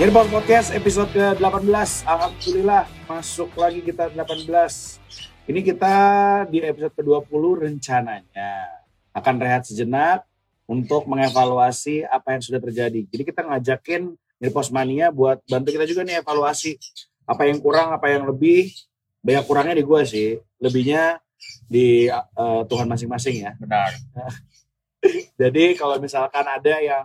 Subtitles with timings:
[0.00, 2.08] Nirpol Podcast episode ke-18.
[2.08, 4.48] Alhamdulillah masuk lagi kita 18.
[5.44, 5.96] Ini kita
[6.48, 8.80] di episode ke-20 rencananya
[9.12, 10.24] akan rehat sejenak
[10.64, 13.04] untuk mengevaluasi apa yang sudah terjadi.
[13.12, 16.80] Jadi kita ngajakin Nirpos Mania buat bantu kita juga nih evaluasi
[17.28, 18.72] apa yang kurang, apa yang lebih.
[19.20, 21.20] Banyak kurangnya di gue sih, lebihnya
[21.68, 23.52] di uh, Tuhan masing-masing ya.
[23.60, 23.92] Benar.
[25.44, 27.04] Jadi kalau misalkan ada yang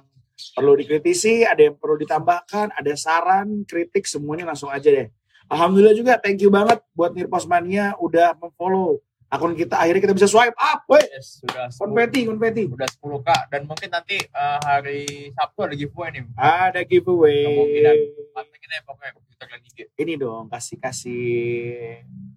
[0.56, 5.08] perlu dikritisi, ada yang perlu ditambahkan, ada saran, kritik, semuanya langsung aja deh.
[5.46, 8.98] Alhamdulillah juga thank you banget buat Nirpos Mania udah memfollow
[9.30, 9.78] akun kita.
[9.78, 11.06] Akhirnya kita bisa swipe up, weh.
[11.06, 12.64] Yes, sudah 10, Konfeti, konfeti.
[12.66, 16.24] udah 10k dan mungkin nanti eh, hari Sabtu ada giveaway nih.
[16.34, 17.46] Ada giveaway.
[17.46, 17.96] Kemungkinan
[18.34, 19.12] pantengin aja pokoknya
[19.76, 19.92] IG.
[20.00, 21.24] Ini dong, kasih-kasih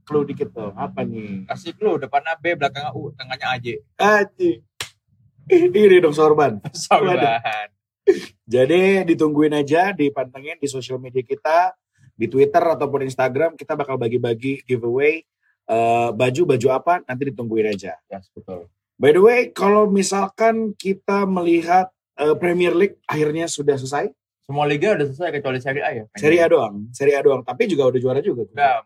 [0.02, 0.74] clue dikit dong.
[0.74, 1.46] Apa nih?
[1.46, 3.66] Kasih clue depannya B, belakangnya U, tengahnya AJ.
[3.94, 4.50] Aji.
[5.48, 6.60] Ini dong sorban.
[6.76, 7.77] Sorban.
[8.48, 11.76] Jadi ditungguin aja, dipantengin di sosial media kita,
[12.18, 15.22] di Twitter ataupun Instagram kita bakal bagi-bagi giveaway
[15.68, 17.94] eh, baju-baju apa nanti ditungguin aja.
[18.10, 18.66] Yes, betul.
[18.98, 24.10] By the way, kalau misalkan kita melihat eh, Premier League akhirnya sudah selesai,
[24.48, 26.04] Semua liga udah selesai kecuali Serie A ya.
[26.16, 28.48] Serie A doang, Serie A doang, tapi juga udah juara juga.
[28.48, 28.80] Udah,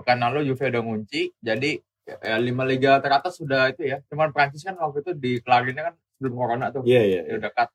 [0.00, 4.00] pekan lalu Juve udah ngunci, jadi ya, lima liga teratas sudah itu ya.
[4.08, 6.82] Cuman Prancis kan waktu itu dikelarinnya kan sebelum corona tuh.
[6.88, 7.20] Iya, iya.
[7.28, 7.68] ya dekat.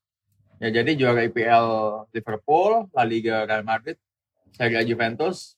[0.58, 1.68] Ya jadi juara IPL
[2.10, 3.94] Liverpool, La Liga Real Madrid,
[4.58, 5.54] Serie A Juventus,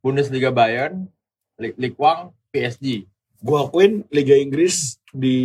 [0.00, 1.12] Bundesliga Bayern,
[1.60, 3.04] Li- Ligue 1 PSG.
[3.40, 5.36] Gua akuin Liga Inggris di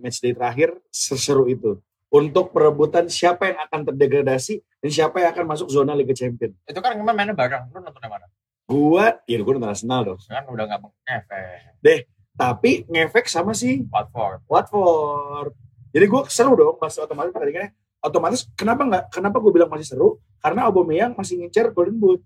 [0.00, 1.80] matchday terakhir seseru itu.
[2.10, 6.52] Untuk perebutan siapa yang akan terdegradasi dan siapa yang akan masuk zona Liga Champion.
[6.66, 7.72] Itu kan kemarin mainnya bareng.
[7.72, 8.26] Lu nonton yang mana?
[8.66, 10.20] Gua, ya gua nonton Arsenal dong.
[10.26, 12.00] Kan udah nggak ngefek.
[12.36, 14.44] Tapi ngefek sama si Watford.
[14.48, 15.52] Watford.
[15.90, 17.74] Jadi gue seru dong pas otomatis pertandingannya.
[18.00, 19.04] Otomatis kenapa nggak?
[19.12, 20.08] Kenapa gue bilang masih seru?
[20.40, 22.20] Karena Aubameyang masih ngincer Golden Boot.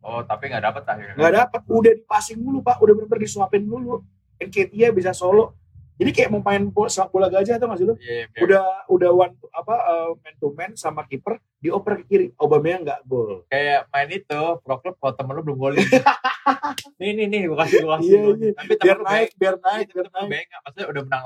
[0.00, 1.14] Oh tapi nggak dapet akhirnya.
[1.14, 1.60] Nggak dapat.
[1.66, 2.76] Udah dipasing dulu pak.
[2.78, 4.02] Udah bener-bener disuapin dulu.
[4.36, 5.54] Nketiah bisa solo.
[6.00, 7.92] Jadi kayak mau main bola, sepak bola gajah atau nggak sih lu?
[8.00, 12.04] Iya, biar- Udah udah one to- apa uh, man to man sama kiper dioper ke
[12.08, 12.26] kiri.
[12.40, 13.44] Aubameyang nggak gol.
[13.46, 15.76] kayak main itu pro club kalau temen lu belum golin.
[16.98, 18.08] nih nih nih gua kasih gua kasih.
[18.08, 18.32] Iya, gua.
[18.34, 18.52] iya.
[18.56, 20.28] Tapi temen Biar naik, biar naik, Tapi biar naik.
[20.32, 20.60] baik nggak?
[20.64, 21.22] Maksudnya udah menang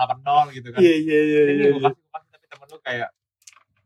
[0.50, 0.78] 8-0 gitu kan.
[0.82, 1.41] Iya iya iya.
[1.47, 1.87] Ini iya, gua iya.
[1.87, 3.09] kasih gua kasih tapi temen lu kayak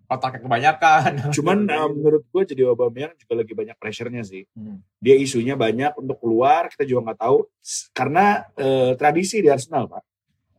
[0.08, 1.10] otaknya kebanyakan.
[1.36, 4.48] Cuman uh, menurut gue jadi Aubameyang juga lagi banyak pressure-nya sih.
[4.56, 4.80] Hmm.
[4.98, 7.46] dia isunya banyak untuk keluar kita juga nggak tahu
[7.94, 10.02] karena eh, tradisi di Arsenal pak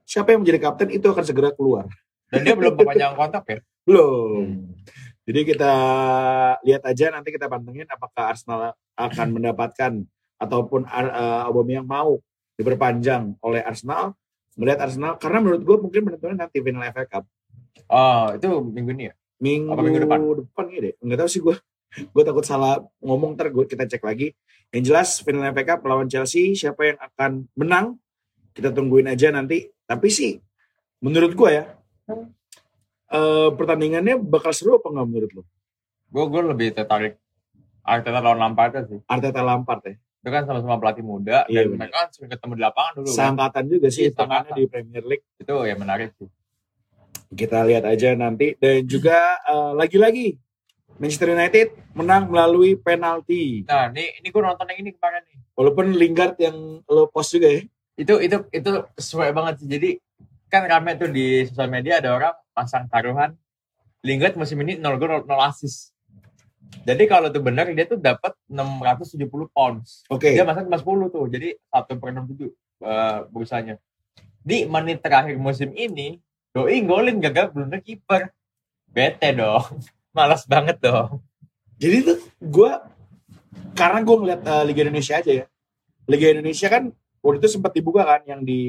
[0.07, 1.89] siapa yang menjadi kapten itu akan segera keluar
[2.29, 3.59] Dan dia belum perpanjang kontrak ya.
[3.83, 4.45] belum
[5.27, 5.73] jadi kita
[6.63, 8.59] lihat aja nanti kita pantengin apakah Arsenal
[8.95, 9.91] akan mendapatkan
[10.39, 12.21] ataupun eh, Aubameyang mau
[12.55, 14.15] diperpanjang oleh Arsenal
[14.55, 17.25] melihat Arsenal karena menurut gue mungkin penentuannya nanti final FA Cup
[17.89, 19.13] Oh, itu minggu ini ya?
[19.39, 20.19] Minggu, Apa minggu depan?
[20.37, 21.55] depan ya deh nggak tahu sih gue
[22.13, 24.31] gue takut salah ngomong ntar gue kita cek lagi
[24.69, 27.85] yang jelas final FA Cup melawan Chelsea siapa yang akan menang
[28.51, 30.37] kita tungguin aja nanti tapi sih
[30.99, 31.65] menurut gue ya
[33.09, 35.43] eh, pertandingannya bakal seru apa nggak menurut lo
[36.09, 37.21] Gue gue lebih tertarik
[37.79, 38.97] Arteta lawan Lampard sih.
[39.05, 42.61] Arteta Lampard ya Itu kan sama-sama pelatih muda Iya, dan mereka kan sering ketemu di
[42.61, 43.05] lapangan dulu.
[43.05, 43.13] kan.
[43.15, 44.53] seangkatan juga sih Iya, seangkatan.
[44.53, 46.25] di Premier League Itu ya menarik sih.
[47.33, 50.37] Kita lihat aja nanti dan juga eh, lagi-lagi
[50.99, 55.37] Manchester United menang melalui penalti Nah, ini ini gue nonton yang ini kemarin nih.
[55.55, 57.61] walaupun Lingard yang lo post juga ya
[57.99, 59.67] Itu itu itu sesuai banget sih.
[59.67, 59.89] Jadi
[60.47, 63.35] kan rame tuh di sosial media ada orang pasang taruhan
[63.99, 65.91] Lingard musim ini 0 gol 0 assist.
[66.87, 70.07] Jadi kalau itu benar dia tuh dapat 670 pounds.
[70.07, 70.79] oke Dia masuk cuma
[71.09, 71.25] 10 tuh.
[71.27, 72.47] Jadi 1 per 67
[72.85, 73.75] uh, bursanya.
[74.39, 78.33] Di menit terakhir musim ini, Doi golin gagal blunder kiper.
[78.89, 79.65] Bete dong.
[80.17, 81.21] Malas banget dong.
[81.77, 82.71] Jadi tuh gue
[83.77, 85.45] karena gue ngeliat eh, Liga Indonesia aja ya.
[86.09, 86.83] Liga Indonesia kan
[87.21, 88.61] waktu itu sempat dibuka kan yang di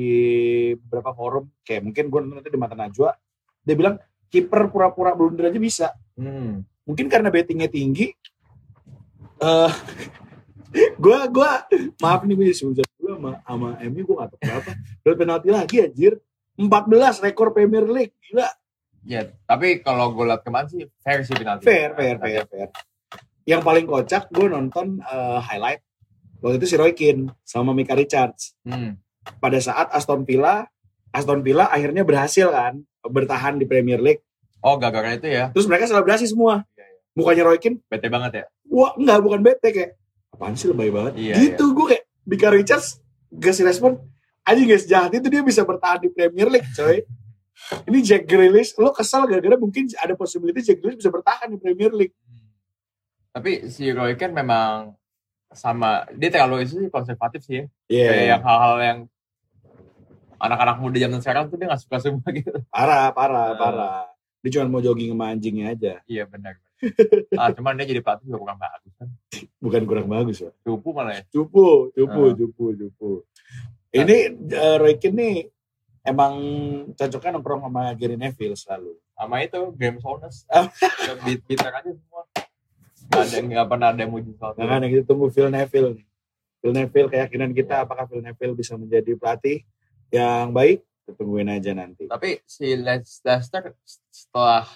[0.76, 3.16] beberapa forum kayak mungkin gue nonton itu di Mata Najwa.
[3.64, 3.96] Dia bilang
[4.28, 5.88] kiper pura-pura blunder aja bisa.
[6.20, 6.62] Hmm.
[6.84, 8.12] Mungkin karena bettingnya tinggi.
[9.40, 9.72] eh
[11.02, 11.50] gue gue
[11.98, 12.52] maaf nih gue
[12.84, 14.70] gue sama sama MU gue gak tahu berapa.
[15.00, 16.14] Dapat penalti lagi anjir.
[16.60, 18.48] 14 rekor Premier League gila.
[19.00, 21.64] Ya, tapi kalau gue liat kemarin sih fair sih penalti.
[21.64, 22.68] Fair, fair, fair, fair.
[23.48, 25.80] Yang paling kocak gue nonton eh, highlight
[26.44, 28.52] waktu itu si Roy Keane sama Mika Richards.
[28.60, 29.00] Hmm.
[29.40, 30.68] Pada saat Aston Villa,
[31.12, 34.20] Aston Villa akhirnya berhasil kan bertahan di Premier League.
[34.60, 35.48] Oh, gara-gara itu ya.
[35.56, 36.68] Terus mereka selebrasi semua.
[36.76, 37.00] Iya, iya.
[37.16, 38.44] Mukanya Roy Keane, Bete banget ya.
[38.70, 39.90] wah enggak bukan bete kayak
[40.30, 41.16] apaan sih lebay banget.
[41.16, 43.00] Iya, gitu gue kayak Mika Richards
[43.32, 43.96] kasih respon
[44.42, 47.04] aja guys jahat itu dia bisa bertahan di Premier League coy.
[47.60, 51.92] Ini Jack Grealish, lo kesal gara-gara mungkin ada possibility Jack Grealish bisa bertahan di Premier
[51.92, 52.16] League.
[53.30, 54.96] Tapi si Roy Keane memang
[55.52, 57.64] sama dia terlalu itu sih konservatif sih ya.
[57.86, 58.06] Iya.
[58.08, 58.98] Kayak yang hal-hal yang
[60.40, 62.50] anak-anak muda zaman sekarang tuh dia nggak suka semua gitu.
[62.72, 63.58] Parah, parah, Eh.
[63.60, 63.98] parah.
[64.40, 65.92] Dia cuma mau jogging sama anjingnya aja.
[66.08, 66.56] Iya benar.
[67.36, 69.08] ah, cuman dia jadi pelatih juga kurang bagus kan.
[69.60, 70.52] Bukan kurang bagus, Pak.
[70.64, 71.22] Cupu malah ya.
[71.28, 72.32] Cupu, cupu, Ah.
[72.32, 73.10] cupu, cupu.
[73.90, 74.16] Ini
[74.54, 75.36] eh, Roy Keane nih
[76.06, 76.34] emang
[76.94, 78.94] cocoknya nongkrong sama Gary Neville selalu.
[79.14, 79.98] Sama itu Game.
[80.50, 80.66] Ah.
[81.26, 82.22] Beat beater aja semua.
[83.10, 84.62] Gak ada nggak pernah ada yang muji soal itu.
[84.62, 86.06] Nah, kita tunggu Phil Neville nih.
[86.62, 89.66] Phil Neville keyakinan kita apakah Phil Neville bisa menjadi pelatih
[90.14, 90.86] yang baik?
[91.02, 92.06] Kita tungguin aja nanti.
[92.06, 93.42] Tapi si Leicester
[94.14, 94.70] setelah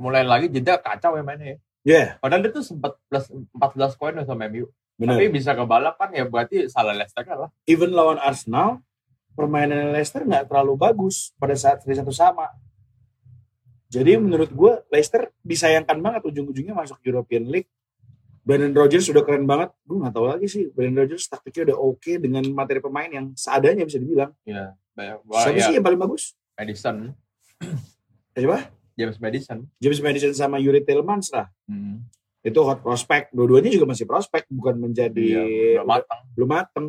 [0.00, 1.58] mulai lagi jeda kacau ya mainnya ya.
[1.84, 4.72] Ya, Padahal dia tuh sempat plus 14 poin sama MU.
[4.98, 5.18] Benar.
[5.18, 7.50] Tapi bisa kebalap kan ya berarti salah Leicester lah.
[7.66, 8.82] Even lawan Arsenal,
[9.34, 12.50] permainan Leicester nggak terlalu bagus pada saat seri satu sama.
[13.90, 17.70] Jadi menurut gue Leicester disayangkan banget ujung-ujungnya masuk European League.
[18.44, 19.72] Brandon Rodgers sudah keren banget.
[19.86, 20.68] Gue nggak tahu lagi sih.
[20.74, 24.34] Brandon Rodgers taktiknya udah oke dengan materi pemain yang seadanya bisa dibilang.
[24.44, 24.74] Iya.
[24.94, 26.38] Banyak, Siapa ya, sih yang paling bagus?
[26.54, 26.96] Madison.
[28.34, 28.58] Siapa?
[28.94, 29.58] James Madison.
[29.82, 31.50] James Madison sama Yuri Tillmans lah.
[31.66, 32.06] Hmm.
[32.44, 33.32] Itu hot prospect.
[33.32, 35.42] Dua-duanya juga masih prospek, bukan menjadi Iya,
[35.80, 36.20] udah matang.
[36.32, 36.86] belum mateng.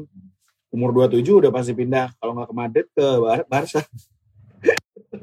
[0.67, 3.79] Umur 27 udah pasti pindah kalau nggak ke Madrid ke Bar- Barca.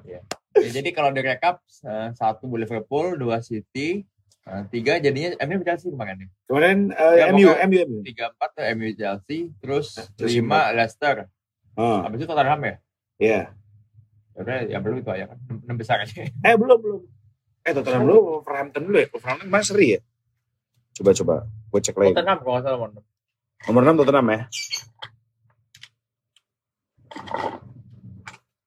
[0.02, 0.20] Ya,
[0.70, 4.04] jadi kalau direkap eh, satu Liverpool, dua City,
[4.42, 6.28] eh, tiga jadinya MU Chelsea kemarin nih.
[6.46, 7.98] Kemarin eh, Ya, MU, MU, MU.
[8.02, 11.28] Tiga empat tuh MU Chelsea, terus lima Leicester.
[11.72, 12.74] Ah, Habis itu Tottenham ya.
[13.18, 13.40] iya.
[14.32, 16.24] Udah yang belum itu aja kan enam enam besar aja.
[16.24, 17.00] Eh belum belum.
[17.62, 19.08] Eh Tottenham dulu Wolverhampton dulu ya.
[19.08, 20.00] Wolverhampton kemarin seri ya.
[20.92, 21.34] Coba coba.
[21.72, 22.12] Gue cek lagi.
[22.12, 23.04] Tottenham kalau nggak salah mau enam.
[23.68, 24.40] Nomor 6 Tottenham ya.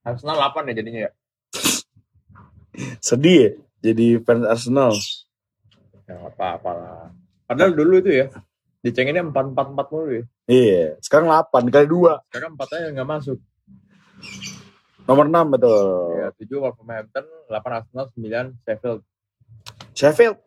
[0.05, 1.11] Arsenal 8 ya jadinya ya.
[3.07, 3.51] Sedih ya.
[3.85, 4.91] Jadi fans Arsenal.
[6.05, 7.05] Ya apa-apa lah.
[7.45, 8.27] Padahal dulu itu ya
[8.85, 10.23] dicenginnya empat empat empat mulu ya.
[10.45, 10.85] Iya.
[11.01, 12.29] Sekarang 8 kali 2.
[12.29, 13.37] Sekarang empat aja nggak masuk.
[15.05, 15.85] Nomor 6 betul.
[16.17, 19.01] Ya tujuh Wolverhampton, delapan Arsenal, sembilan Sheffield.
[19.93, 20.37] Sheffield.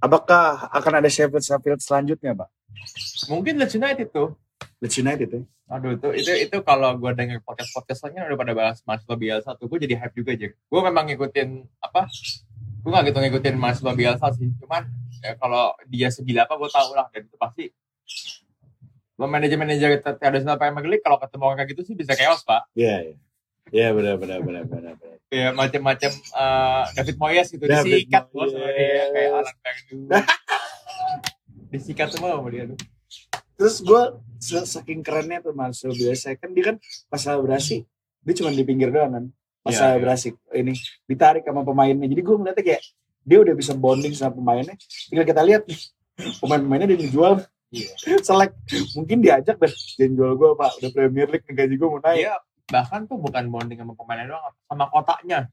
[0.00, 2.48] Apakah akan ada Sheffield Sheffield selanjutnya, Pak?
[3.32, 4.36] Mungkin Leeds United tuh.
[4.80, 5.42] Leeds United ya.
[5.66, 9.58] Aduh itu itu itu kalau gue denger podcast podcast lainnya udah pada bahas Marcelo Bielsa
[9.58, 10.48] tuh gue jadi hype juga aja.
[10.54, 11.48] Gue memang ngikutin
[11.82, 12.06] apa?
[12.86, 14.46] Gue gak gitu ngikutin Marcelo Bielsa sih.
[14.62, 14.86] Cuman
[15.26, 17.64] ya, kalau dia segila apa gue tau lah dan itu pasti
[19.16, 22.68] lo manajer-manajer tradisional Premier League kalau ketemu orang kayak gitu sih bisa chaos pak.
[22.78, 23.16] Iya, iya.
[23.70, 24.94] Iya benar benar benar benar.
[24.94, 25.16] benar.
[25.26, 30.00] Ya macam-macam eh, David Moyes gitu David disikat bos sama dia kayak Alan Pardew.
[31.66, 32.78] disikat semua sama dia tuh.
[33.56, 34.02] Terus gue
[34.62, 36.76] saking kerennya tuh Marcel Bielsa kan dia kan
[37.08, 37.82] pas selebrasi
[38.22, 39.24] dia cuma di pinggir doang kan.
[39.60, 42.06] Pas Iya, selebrasi ini ditarik sama pemainnya.
[42.06, 42.82] Jadi gue ngeliatnya kayak
[43.26, 44.78] dia udah bisa bonding sama pemainnya.
[45.10, 45.80] Tinggal kita lihat nih
[46.38, 47.90] pemain-pemainnya dia dijual Iya.
[48.30, 48.54] selek
[48.94, 52.38] mungkin diajak deh jangan jual gue pak udah Premier League gaji gue mau naik Dia
[52.66, 55.48] bahkan tuh bukan bonding sama pemainnya doang, sama kotaknya.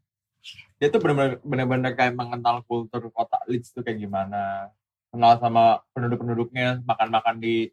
[0.76, 4.68] Dia tuh bener-bener bener-bener kayak mengenal kultur kota Leeds tuh kayak gimana.
[5.08, 7.70] Kenal sama penduduk-penduduknya, makan-makan di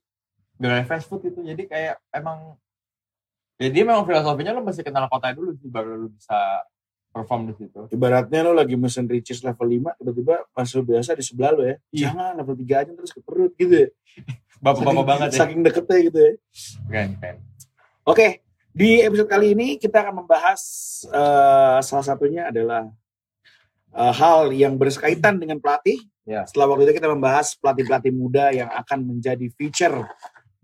[0.54, 1.40] di fast food itu.
[1.40, 2.54] Jadi kayak emang
[3.56, 6.64] jadi memang filosofinya lo mesti kenal kotanya dulu sih baru lo bisa
[7.10, 7.90] perform di situ.
[7.90, 12.08] ibaratnya lo lagi mesen riches level 5 tiba-tiba Marcel Bielsa di sebelah lo ya Iya.
[12.08, 13.88] jangan level 3 aja terus ke perut gitu ya
[14.64, 15.38] Bapak-bapak banget ya.
[15.42, 16.32] saking deketnya gitu ya
[16.86, 17.36] Keren, keren.
[18.06, 18.26] Oke,
[18.80, 20.62] di episode kali ini kita akan membahas
[21.12, 22.88] eh, salah satunya adalah
[23.92, 26.00] eh, hal yang berkaitan dengan pelatih.
[26.24, 26.48] Ya.
[26.48, 30.08] Setelah waktu itu kita membahas pelatih-pelatih muda yang akan menjadi feature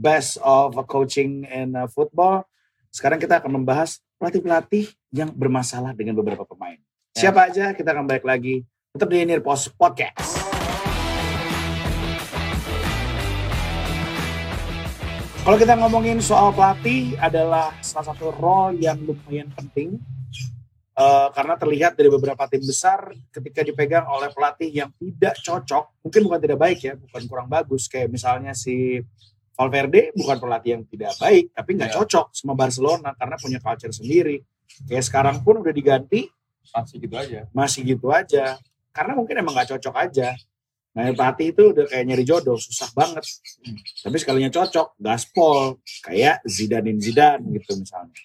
[0.01, 2.45] best of coaching in uh, football.
[2.93, 6.79] Sekarang kita akan membahas pelatih-pelatih yang bermasalah dengan beberapa pemain.
[7.17, 7.29] Ya.
[7.29, 8.63] Siapa aja kita akan balik lagi.
[8.95, 10.56] Tetap di Near Post Podcast.
[15.47, 20.03] Kalau kita ngomongin soal pelatih adalah salah satu role yang lumayan penting
[20.97, 26.21] Eh, karena terlihat dari beberapa tim besar ketika dipegang oleh pelatih yang tidak cocok, mungkin
[26.25, 29.05] bukan tidak baik ya, bukan kurang bagus kayak misalnya si
[29.53, 31.97] Valverde bukan pelatih yang tidak baik, tapi nggak Iya.
[32.01, 34.41] cocok sama Barcelona karena punya culture sendiri.
[34.89, 36.33] Kayak sekarang pun udah diganti
[36.73, 37.41] Masih gitu aja.
[37.53, 38.57] masih gitu aja,
[38.89, 40.33] karena mungkin emang nggak cocok aja.
[40.97, 43.21] Nah pelatih itu udah kayak nyari jodoh, susah banget.
[44.01, 48.17] Tapi sekalinya cocok, gaspol, kayak Zidane Zidane gitu misalnya.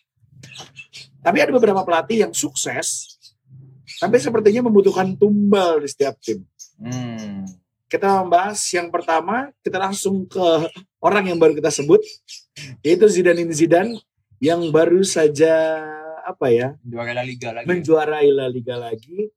[1.20, 3.20] Tapi ada beberapa pelatih yang sukses,
[4.00, 6.48] tapi sepertinya membutuhkan tumbal di setiap tim.
[6.80, 7.44] Hmm.
[7.92, 10.72] Kita membahas yang pertama, kita langsung ke
[11.04, 12.00] orang yang baru kita sebut,
[12.88, 14.00] yaitu Zidane Zidane
[14.40, 15.84] yang baru saja
[16.22, 17.68] apa ya Juara La Liga lagi.
[17.68, 19.30] menjuarai La Liga lagi.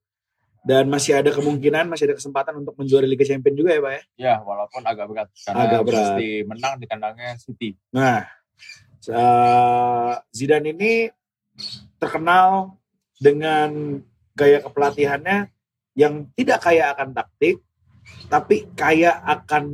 [0.65, 4.01] Dan masih ada kemungkinan, masih ada kesempatan untuk menjuari Liga Champions juga ya, Pak ya.
[4.17, 6.01] Ya, walaupun agak berat karena Agak berat.
[6.17, 7.77] mesti menang di kandangnya City.
[7.93, 8.25] Nah,
[9.05, 10.93] eh, Zidane ini
[12.01, 12.73] terkenal
[13.21, 14.01] dengan
[14.33, 15.53] gaya kepelatihannya
[15.95, 17.61] yang tidak kaya akan taktik,
[18.27, 19.69] tapi kaya akan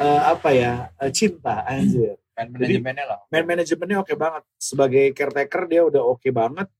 [0.00, 2.16] eh, apa ya eh, cinta anjir.
[2.38, 3.18] Jadi- manajemennya lah.
[3.34, 4.46] Man manajemennya oke banget.
[4.56, 6.70] Sebagai caretaker dia udah oke banget.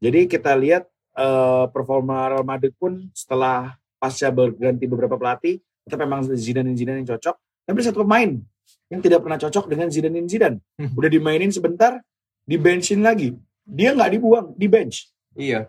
[0.00, 6.22] Jadi kita lihat eh, performa Real Madrid pun setelah pasca berganti beberapa pelatih, tetap memang
[6.28, 7.36] Zidane Zidane yang cocok.
[7.64, 8.36] Tapi satu pemain
[8.86, 10.60] yang tidak pernah cocok dengan Zidane Zidane.
[10.76, 10.92] Hmm.
[10.94, 11.98] Udah dimainin sebentar,
[12.44, 13.34] di benchin lagi.
[13.66, 15.10] Dia nggak dibuang, di bench.
[15.34, 15.66] Iya.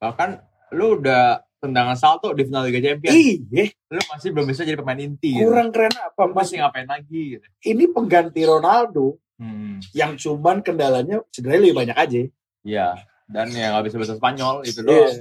[0.00, 0.30] Bahkan
[0.72, 3.12] lu udah tendangan salto di final Liga Champions.
[3.12, 5.34] Iya, Lu masih belum bisa jadi pemain inti.
[5.34, 5.44] gitu.
[5.44, 6.22] kurang keren apa?
[6.22, 7.44] Lu Mas, masih ngapain lagi gitu.
[7.66, 9.78] ini pengganti Ronaldo Hmm.
[9.94, 12.20] yang cuman kendalanya cederanya lebih banyak aja.
[12.66, 12.86] Iya.
[13.28, 14.88] Dan yang nggak bisa bahasa Spanyol itu Iya.
[14.88, 15.16] doang.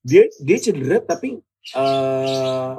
[0.00, 1.36] Dia dia cedera tapi
[1.70, 2.72] eh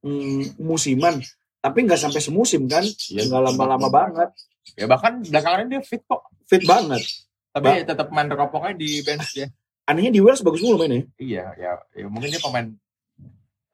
[0.00, 1.20] mm, musiman,
[1.60, 3.28] tapi nggak sampai semusim kan, Iya.
[3.28, 4.30] nggak lama-lama banget,
[4.74, 6.24] Ya bahkan belakangan ini dia fit kok.
[6.44, 7.04] fit banget.
[7.52, 9.46] Tapi tetap main teropongnya di bench dia.
[9.84, 11.04] Anehnya di Wales bagus mulu mainnya.
[11.14, 12.72] Iya, ya, ya mungkin dia pemain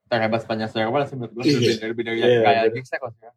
[0.06, 1.54] terhebat Spanyol secara awal sih menurut gue Iya.
[1.54, 2.74] lebih dari lebih dari Iya, kayak bener.
[2.74, 3.34] Giggs sekarang.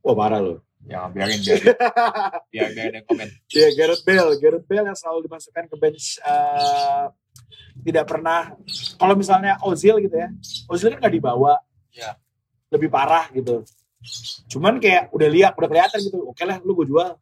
[0.00, 0.58] Wah parah loh.
[0.88, 1.60] Ya biarin dia.
[2.52, 3.28] biar ada yang komen.
[3.52, 7.04] Ya Gareth Bale, Gareth Bale yang selalu dimasukkan ke bench eh,
[7.84, 8.56] tidak pernah.
[8.96, 10.28] Kalau misalnya Ozil gitu ya,
[10.70, 11.60] Ozil kan nggak dibawa.
[11.92, 12.16] Iya.
[12.70, 13.66] Lebih parah gitu.
[14.48, 16.24] Cuman kayak udah lihat, udah kelihatan gitu.
[16.24, 17.16] Oke lah, lu gue jual.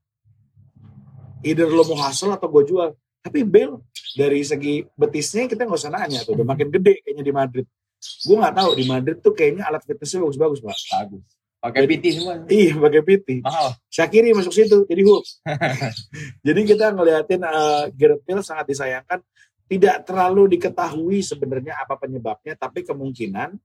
[1.43, 2.95] Either lo mau hasil atau gue jual.
[3.23, 3.83] Tapi Bale
[4.15, 6.39] dari segi betisnya kita nggak usah nanya tuh.
[6.39, 7.67] Udah makin gede kayaknya di Madrid.
[7.99, 10.79] Gue nggak tahu di Madrid tuh kayaknya alat fitnessnya bagus-bagus pak.
[10.95, 11.38] Bagus.
[11.59, 12.39] Pakai PT semua.
[12.47, 13.29] Iya, pakai PT.
[13.43, 13.75] Mahal.
[13.91, 15.27] Shakiri masuk situ jadi hook.
[16.47, 19.19] jadi kita ngeliatin uh, Gareth Bale sangat disayangkan
[19.69, 23.59] tidak terlalu diketahui sebenarnya apa penyebabnya tapi kemungkinan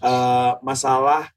[0.00, 1.28] uh, masalah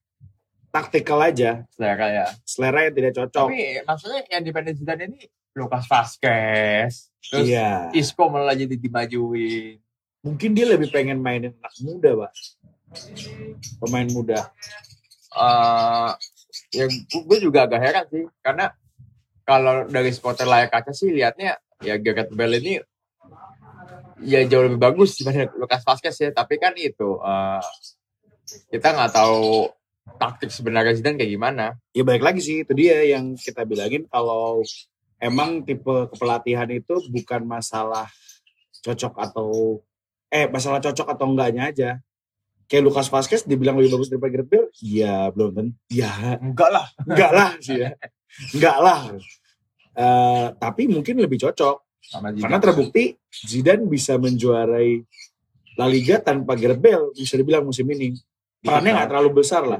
[0.71, 2.25] taktikal aja Selera ya.
[2.47, 3.47] selera yang tidak cocok.
[3.51, 5.19] Tapi maksudnya yang dependen Zidane ini
[5.55, 7.09] Lucas Vazquez.
[7.23, 7.89] Terus iya.
[7.95, 9.79] Isco malah jadi dimajuin.
[10.21, 12.31] Mungkin dia lebih pengen mainin anak muda, Pak.
[13.79, 14.51] Pemain muda.
[15.35, 16.11] Eh
[16.71, 18.71] ya gue juga agak heran sih karena
[19.45, 22.79] kalau dari supporter layak kaca sih liatnya ya Gareth Bale ini
[24.23, 27.63] ya jauh lebih bagus dibanding Lucas Vazquez ya tapi kan itu eh,
[28.71, 29.69] kita nggak tahu
[30.17, 34.61] taktik sebenarnya Zidane kayak gimana Ya balik lagi sih itu dia yang kita bilangin kalau
[35.19, 38.07] emang tipe kepelatihan itu bukan masalah
[38.85, 39.79] cocok atau
[40.29, 41.89] eh masalah cocok atau enggaknya aja.
[42.65, 45.73] Kayak Lucas Vazquez dibilang lebih bagus daripada Gareth Bale, ya belum tentu.
[45.93, 47.89] Ya enggak lah enggak lah sih ya.
[48.57, 48.99] Enggak lah.
[49.95, 55.01] Eh, tapi mungkin lebih cocok sama karena terbukti Zidane bisa menjuarai
[55.77, 58.17] La Liga tanpa Gareth Bale bisa dibilang musim ini.
[58.59, 59.77] Perannya nggak terlalu besar lah.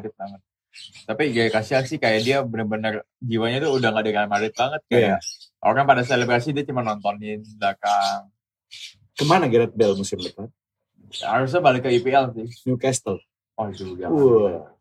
[1.07, 4.81] Tapi ya kasihan sih kayak dia bener-bener jiwanya tuh udah gak di Real Madrid banget
[4.85, 4.91] Iya.
[4.91, 5.19] kayak
[5.63, 8.27] orang pada selebrasi dia cuma nontonin belakang
[9.15, 10.51] Ke mana Gareth Bale musim depan?
[11.23, 13.19] Harusnya balik ke IPL sih Newcastle.
[13.55, 14.71] oh juga Wah.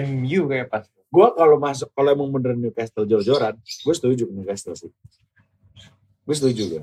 [0.00, 4.74] MU kayak pas gue kalau masuk kalau emang bener Newcastle jor-joran gue setuju ke Newcastle
[4.74, 4.90] sih
[6.24, 6.82] gue setuju gue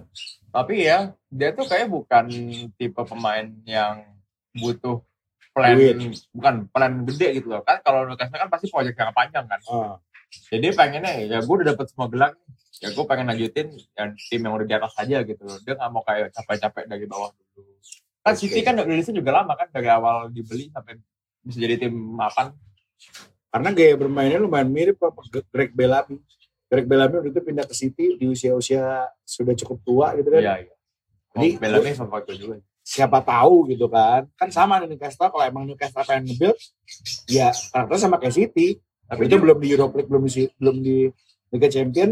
[0.51, 2.27] Tapi ya, dia tuh kayak bukan
[2.75, 4.03] tipe pemain yang
[4.51, 4.99] butuh
[5.55, 5.95] plan, Duit.
[6.35, 7.63] bukan plan gede gitu loh.
[7.63, 9.59] Kan kalau Newcastle kan pasti proyek jangka panjang kan.
[9.71, 9.95] ah,
[10.51, 12.35] Jadi pengennya ya gue udah dapet semua gelar,
[12.83, 15.55] ya gue pengen lanjutin yang tim yang udah di atas aja gitu loh.
[15.63, 17.71] Dia nggak mau kayak capek-capek dari bawah dulu.
[18.21, 18.39] Kan Oke.
[18.39, 21.01] City kan rilisnya juga lama kan dari awal dibeli sampai
[21.41, 22.53] bisa jadi tim mapan.
[23.49, 26.21] karena gaya bermainnya lumayan mirip sama Greg Bellamy
[26.65, 28.83] Greg Bellamy waktu itu pindah ke City di usia-usia
[29.19, 30.73] sudah cukup tua gitu kan Iya, iya.
[31.27, 32.55] Oh, Jadi- Bellamy favorit gue juga.
[32.81, 36.55] siapa tahu gitu kan kan sama nih Newcastle kalau emang Newcastle pengen nge-build
[37.27, 40.75] ya karakter sama kayak City Tapi itu dia- belum di Europa League belum di belum
[40.79, 40.95] di
[41.49, 42.09] Liga Champion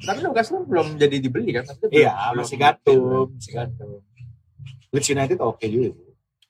[0.00, 1.64] tapi Newcastle belum jadi dibeli kan?
[1.64, 3.90] Maksudnya iya belum- masih gantung masih gantung
[4.90, 5.88] Leeds United oke juga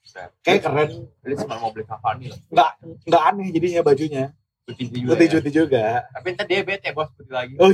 [0.01, 0.27] sih.
[0.41, 0.89] kayak keren
[1.21, 2.39] Dia cuma mau beli Cavani lah.
[2.49, 2.71] nggak
[3.07, 4.25] nggak aneh jadinya bajunya
[4.65, 5.09] Putih juga.
[5.11, 5.41] putih ya.
[5.53, 7.55] juga Tapi ntar dia bete bos putih lagi.
[7.57, 7.71] oh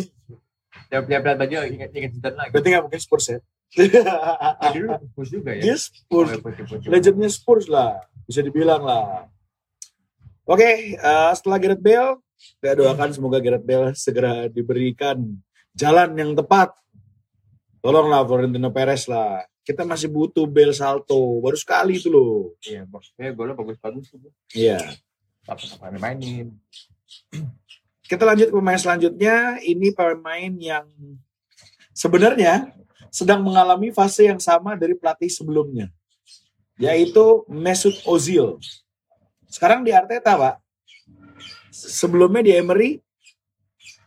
[0.86, 2.50] Tiap tiap lihat baju ingat ingat Zidane lagi.
[2.50, 5.62] berarti nggak mungkin Spurs ya Tadi dulu Spurs juga ya.
[5.62, 9.26] dia Spurs Oh, ya, legendnya Spurs lah bisa dibilang lah
[10.44, 12.20] oke eh, setelah Gareth Bale
[12.58, 15.18] saya doakan semoga Gareth Bale segera diberikan
[15.72, 16.70] jalan yang tepat
[17.80, 23.10] tolonglah Florentino Perez lah kita masih butuh Bale salto baru sekali itu loh Iya, bos.
[23.18, 24.30] Ya, golnya bagus-bagus tuh.
[24.54, 24.78] iya
[25.42, 26.54] Apa-apa mainin.
[28.10, 30.86] kita lanjut ke pemain selanjutnya ini pemain yang
[31.90, 32.70] sebenarnya
[33.10, 35.90] sedang mengalami fase yang sama dari pelatih sebelumnya
[36.76, 38.60] yaitu Mesut Ozil.
[39.48, 40.60] Sekarang di Arteta, Pak.
[41.72, 43.00] Sebelumnya di Emery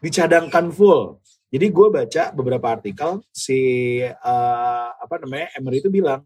[0.01, 1.17] dicadangkan full.
[1.49, 3.59] Jadi gue baca beberapa artikel si
[4.05, 6.21] eh, apa namanya Emery itu bilang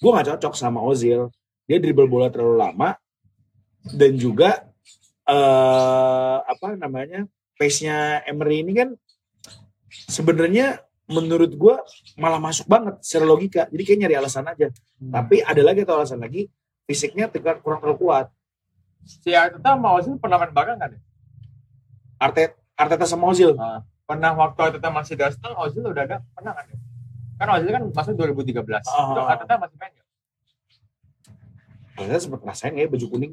[0.00, 1.28] gue nggak cocok sama Ozil.
[1.68, 2.96] Dia dribble bola terlalu lama
[3.84, 4.64] dan juga
[5.28, 7.28] eh apa namanya
[7.60, 8.88] pace-nya Emery ini kan
[10.08, 11.76] sebenarnya menurut gue
[12.16, 13.62] malah masuk banget secara logika.
[13.68, 14.72] Jadi kayak nyari alasan aja.
[14.98, 16.48] Tapi ada lagi atau alasan lagi
[16.88, 18.26] fisiknya tegak kurang terlalu kuat.
[19.04, 20.90] Si Arteta sama Ozil pernah main bareng kan?
[22.16, 23.52] Arteta, Arteta sama Ozil.
[23.52, 26.76] Nah, pernah waktu Arteta masih di Arsenal, Ozil udah ada, pernah kan ya?
[27.40, 28.84] Kan Ozil kan masuk 2013.
[28.84, 29.08] Ah.
[29.08, 30.08] Itu Arteta masih main nggak?
[31.96, 33.32] Arteta sempat ngerasain ya baju kuning.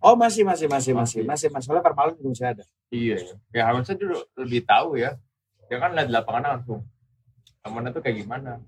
[0.00, 2.64] Oh masih masih masih masih masih masalah Karmalin itu masih ada.
[2.88, 3.34] Iya, ya.
[3.52, 5.20] ya harusnya dulu lebih tahu ya.
[5.68, 6.80] Dia kan lihat di lapangan langsung.
[7.60, 8.64] Temennya tuh kayak gimana?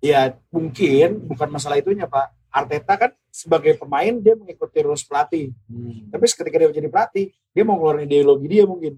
[0.00, 2.32] Ya mungkin bukan masalah itunya Pak.
[2.48, 5.52] Arteta kan sebagai pemain dia mengikuti rules pelatih.
[6.08, 8.96] Tapi ketika dia menjadi pelatih, dia mau ngeluarin ideologi dia mungkin.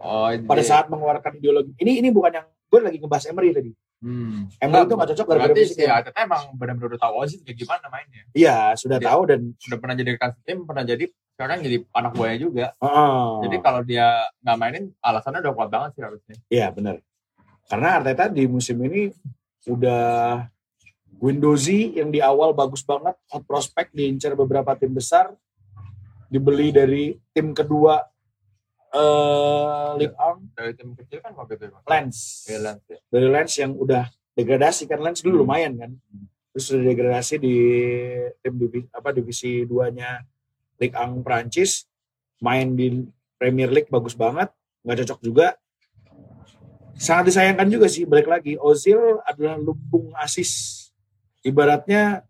[0.00, 1.76] Oh, Pada saat mengeluarkan ideologi.
[1.76, 3.70] Ini ini bukan yang gue lagi ngebahas Emery tadi.
[4.00, 4.48] Hmm.
[4.56, 5.92] Emery itu gak cocok gara-gara si fisiknya.
[6.00, 8.22] Arteta emang benar-benar udah tahu Ozil kayak gimana mainnya.
[8.32, 11.04] Iya sudah Dia- tahu dan Udah pernah jadi rekan tim, pernah jadi
[11.36, 12.66] sekarang jadi anak buahnya juga.
[12.80, 13.20] Heeh.
[13.44, 14.06] Jadi kalau dia
[14.40, 16.36] nggak mainin, alasannya udah kuat banget sih harusnya.
[16.48, 16.96] Iya benar.
[17.68, 19.12] Karena Arteta di musim ini
[19.68, 20.48] udah
[21.20, 25.36] Windozi yang di awal bagus banget, hot prospect diincar beberapa tim besar,
[26.32, 28.00] dibeli dari tim kedua
[28.90, 31.66] eh Ligue 1, Dari tim kecil kan waktu itu.
[31.86, 32.18] Lens.
[32.46, 32.98] Iya, Lens, ya.
[33.06, 34.04] Dari Lens yang udah
[34.34, 35.42] degradasi kan Lens dulu Hmm.
[35.46, 35.90] lumayan kan.
[36.50, 37.54] Terus udah degradasi di
[38.42, 40.26] tim divisi apa divisi 2-nya
[40.76, 41.86] Ligue 1 Prancis,
[42.40, 43.06] main di
[43.36, 44.50] Premier League bagus banget,
[44.82, 45.46] nggak cocok juga.
[46.96, 50.76] Sangat disayangkan juga sih balik lagi Ozil adalah lumbung asis.
[51.40, 52.26] Ibaratnya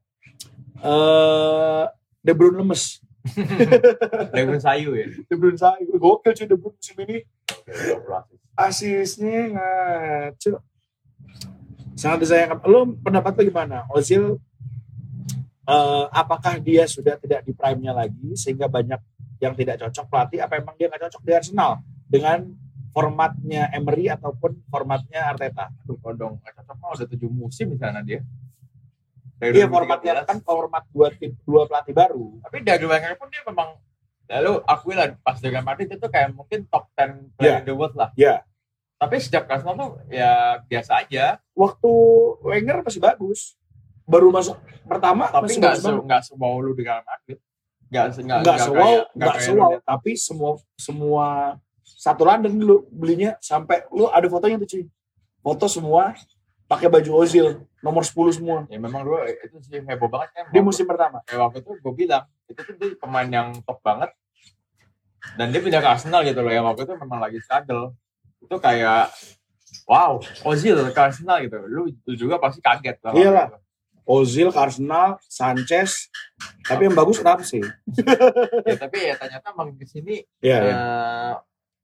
[0.79, 1.85] eh
[2.21, 3.01] De Bruyne lemes.
[4.35, 5.07] Lewin Sayu ya.
[5.29, 7.19] De Bruyne saya gokil cuy De Bruyne musim ini.
[7.51, 8.39] Oke, 20 asis.
[8.57, 10.53] asisnya ngaco.
[11.97, 12.59] Sangat disayangkan.
[12.65, 13.85] Lo pendapat lo gimana?
[13.93, 14.41] Ozil
[15.69, 19.01] eh, apakah dia sudah tidak di prime-nya lagi sehingga banyak
[19.41, 22.45] yang tidak cocok pelatih apa emang dia nggak cocok di Arsenal dengan
[22.93, 25.71] formatnya Emery ataupun formatnya Arteta?
[25.85, 26.41] Aduh, kodong.
[26.43, 28.21] Nggak cocok mah udah tujuh musim di sana dia.
[29.41, 29.73] Dari Iya 2013.
[29.73, 32.39] formatnya kan format dua tim dua pelatih baru.
[32.45, 33.69] Tapi dari Wenger pun dia memang
[34.29, 37.35] lalu akui lah pas dengan Madrid itu kayak mungkin top 10 Iya.
[37.35, 38.13] player in the world lah.
[38.15, 38.45] Iya.
[38.95, 41.41] Tapi sejak Arsenal tuh ya biasa aja.
[41.51, 41.91] Waktu
[42.43, 43.57] Wenger masih bagus.
[44.05, 47.41] Baru masuk pertama Tapi nggak se nggak semau lu Real Madrid.
[47.89, 51.27] Nggak nggak nggak sewau kayak- nggak sewau tapi semua semua
[51.83, 54.85] satu London dulu belinya sampai lu ada fotonya tuh cuy
[55.41, 56.13] foto semua
[56.71, 60.45] pakai baju Ozil nomor 10 semua Ya memang dulu itu sih heboh banget kan.
[60.49, 64.15] di musim pertama Kayak waktu itu gue bilang itu tuh dia pemain yang top banget
[65.35, 67.93] dan dia pindah ke Arsenal gitu loh yang waktu itu memang lagi struggle
[68.41, 69.11] itu kayak
[69.85, 73.47] wow Ozil ke Arsenal gitu lu, lu juga pasti kaget lah Iyalah.
[73.51, 73.59] itu.
[74.07, 76.09] Ozil ke Arsenal Sanchez
[76.63, 77.61] tapi yang bagus kenapa sih
[78.65, 80.77] ya, tapi ya ternyata makin ke sini ya, ya.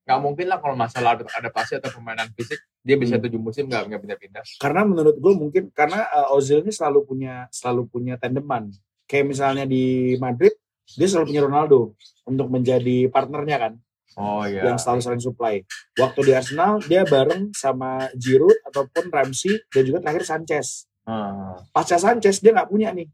[0.06, 3.26] Nggak mungkin lah kalau masalah ada adaptasi atau permainan fisik dia bisa Hmm.
[3.26, 7.50] tujuh musim nggak nggak pindah-pindah karena menurut gue mungkin karena uh, Ozil ini selalu punya
[7.50, 8.70] selalu punya tandeman
[9.10, 10.54] kayak misalnya di Madrid
[10.94, 11.80] dia selalu punya Ronaldo
[12.22, 13.72] untuk menjadi partnernya kan
[14.14, 15.60] oh iya yang selalu saling supply.
[15.98, 20.86] Waktu di Arsenal dia bareng sama Giroud ataupun Ramsey dan juga terakhir Sanchez.
[21.04, 23.10] Ah, Pasca Sanchez dia nggak punya nih.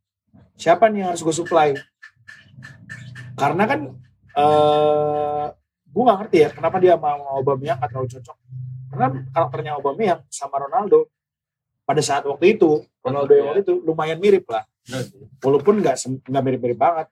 [0.55, 1.75] Siapa nih yang harus gue supply?
[3.35, 3.81] Karena kan
[4.37, 5.47] eh
[5.93, 8.37] gue nggak ngerti ya kenapa dia sama Aubameyang nggak terlalu cocok.
[8.93, 11.13] Karena karakternya Aubameyang sama Ronaldo
[11.85, 14.65] pada saat waktu itu Ronaldo yang waktu itu lumayan mirip lah.
[14.83, 15.21] sih.
[15.45, 17.09] Walaupun nggak nggak mirip-mirip banget.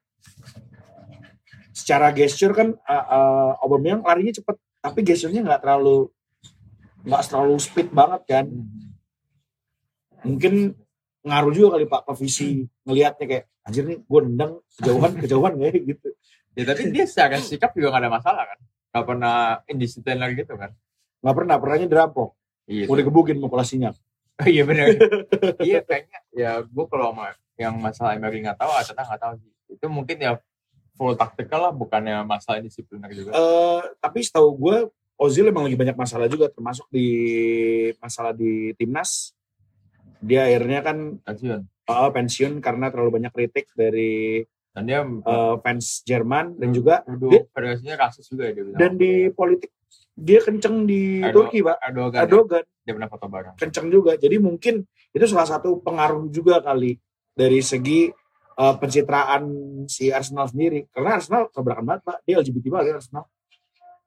[1.76, 6.08] Secara gesture kan uh, uh, Aubameyang larinya cepet, tapi gesturnya nggak terlalu
[7.04, 8.46] nggak terlalu speed banget kan.
[10.24, 10.76] Mungkin
[11.20, 12.48] ngaruh juga kali Pak ke visi
[12.88, 16.08] ngelihatnya kayak anjir nih gue nendang kejauhan kejauhan kayak gitu.
[16.58, 18.58] Ya tapi dia secara sikap juga nggak ada masalah kan?
[18.90, 19.36] Nggak pernah
[19.70, 20.70] indisipliner gitu kan?
[21.22, 22.34] Nggak pernah pernahnya dirampok.
[22.70, 22.86] iya.
[22.86, 23.90] Mau digebukin mau kolasinya.
[24.48, 24.96] iya benar
[25.68, 29.52] iya kayaknya ya gue kalau sama yang masalah Emery nggak tahu Arteta nggak tahu sih.
[29.76, 30.40] Itu mungkin ya
[30.96, 33.36] full taktikal lah bukannya masalah disipliner juga.
[33.36, 34.76] Eh tapi setahu gue
[35.20, 37.08] Ozil emang lagi banyak masalah juga termasuk di
[38.00, 39.36] masalah di timnas.
[40.24, 41.60] Dia akhirnya kan pensiun.
[41.84, 47.30] Uh, pensiun karena terlalu banyak kritik dari dan dia uh, fans Jerman dan juga duduk
[47.33, 49.70] dia- federasinya rasis juga ya dia bilang dan di politik
[50.14, 54.12] dia kenceng di Erdo- Turki pak Erdogan ya, Erdogan dia pernah foto bareng kenceng juga
[54.14, 56.94] jadi mungkin itu salah satu pengaruh juga kali
[57.35, 58.11] dari segi
[58.61, 59.42] eh, pencitraan
[59.88, 60.85] si Arsenal sendiri.
[60.92, 62.18] Karena Arsenal tabrakan banget, Pak.
[62.28, 63.24] Dia LGBT banget ya, Arsenal.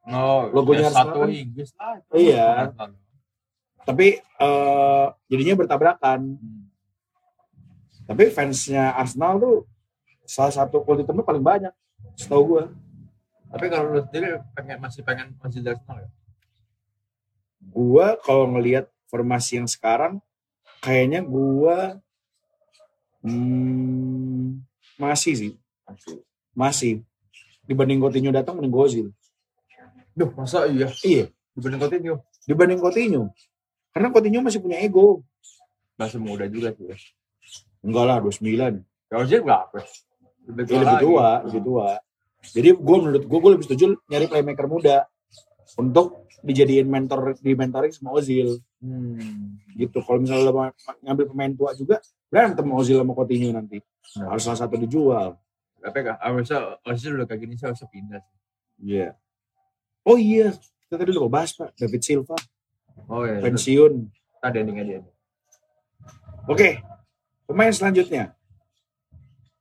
[0.04, 1.30] Oh, Logonya ya Arsenal satu kan?
[1.32, 1.94] Inggris lah.
[1.98, 2.12] itu.
[2.14, 2.48] Iya.
[3.84, 6.20] Tapi eh, jadinya bertabrakan.
[6.38, 6.64] Hmm.
[8.04, 9.58] Tapi fansnya Arsenal tuh
[10.34, 11.74] salah satu kulit hitamnya paling banyak.
[12.18, 12.64] Setahu gue.
[13.54, 16.10] Tapi kalau lu sendiri pengen masih pengen masih Arsenal ya?
[17.70, 20.18] Gue kalau ngelihat formasi yang sekarang,
[20.82, 21.78] kayaknya gue
[23.22, 24.58] hmm,
[24.98, 25.52] masih sih.
[25.86, 26.18] Masih.
[26.58, 26.94] Masih.
[27.70, 29.08] Dibanding Coutinho datang, mending Gozil.
[30.18, 30.90] Duh, masa iya?
[31.06, 31.30] Iya.
[31.54, 32.16] Dibanding Coutinho.
[32.50, 33.24] Dibanding Coutinho.
[33.94, 35.22] Karena Coutinho masih punya ego.
[35.94, 36.90] Masih muda juga sih.
[36.90, 36.98] ya.
[37.86, 38.82] Enggak lah, 29.
[39.14, 39.78] Ya Ozil berapa?
[40.50, 41.88] Lebih Dia lebih tua, lebih tua.
[42.44, 45.08] Jadi gue menurut gue, gue lebih setuju nyari playmaker muda
[45.80, 49.64] untuk dijadiin mentor di mentoring sama Ozil Hmm.
[49.80, 50.04] gitu.
[50.04, 50.68] Kalau misalnya lo mau
[51.00, 53.80] ngambil pemain tua juga, berantem Ozil sama Coutinho nanti.
[54.20, 54.36] Nah.
[54.36, 55.40] Harus salah satu dijual.
[55.80, 58.36] Tapi kan harusnya Ozil udah kayak gini sih harusnya pindah sih.
[58.84, 59.16] Iya.
[60.04, 60.52] Oh iya,
[60.84, 62.36] kita tadi udah bahas Pak, David Silva
[63.08, 63.40] Oh iya.
[63.40, 64.12] pensiun.
[64.44, 65.00] Tadi endingnya dia.
[66.52, 66.84] Oke,
[67.48, 68.36] pemain selanjutnya.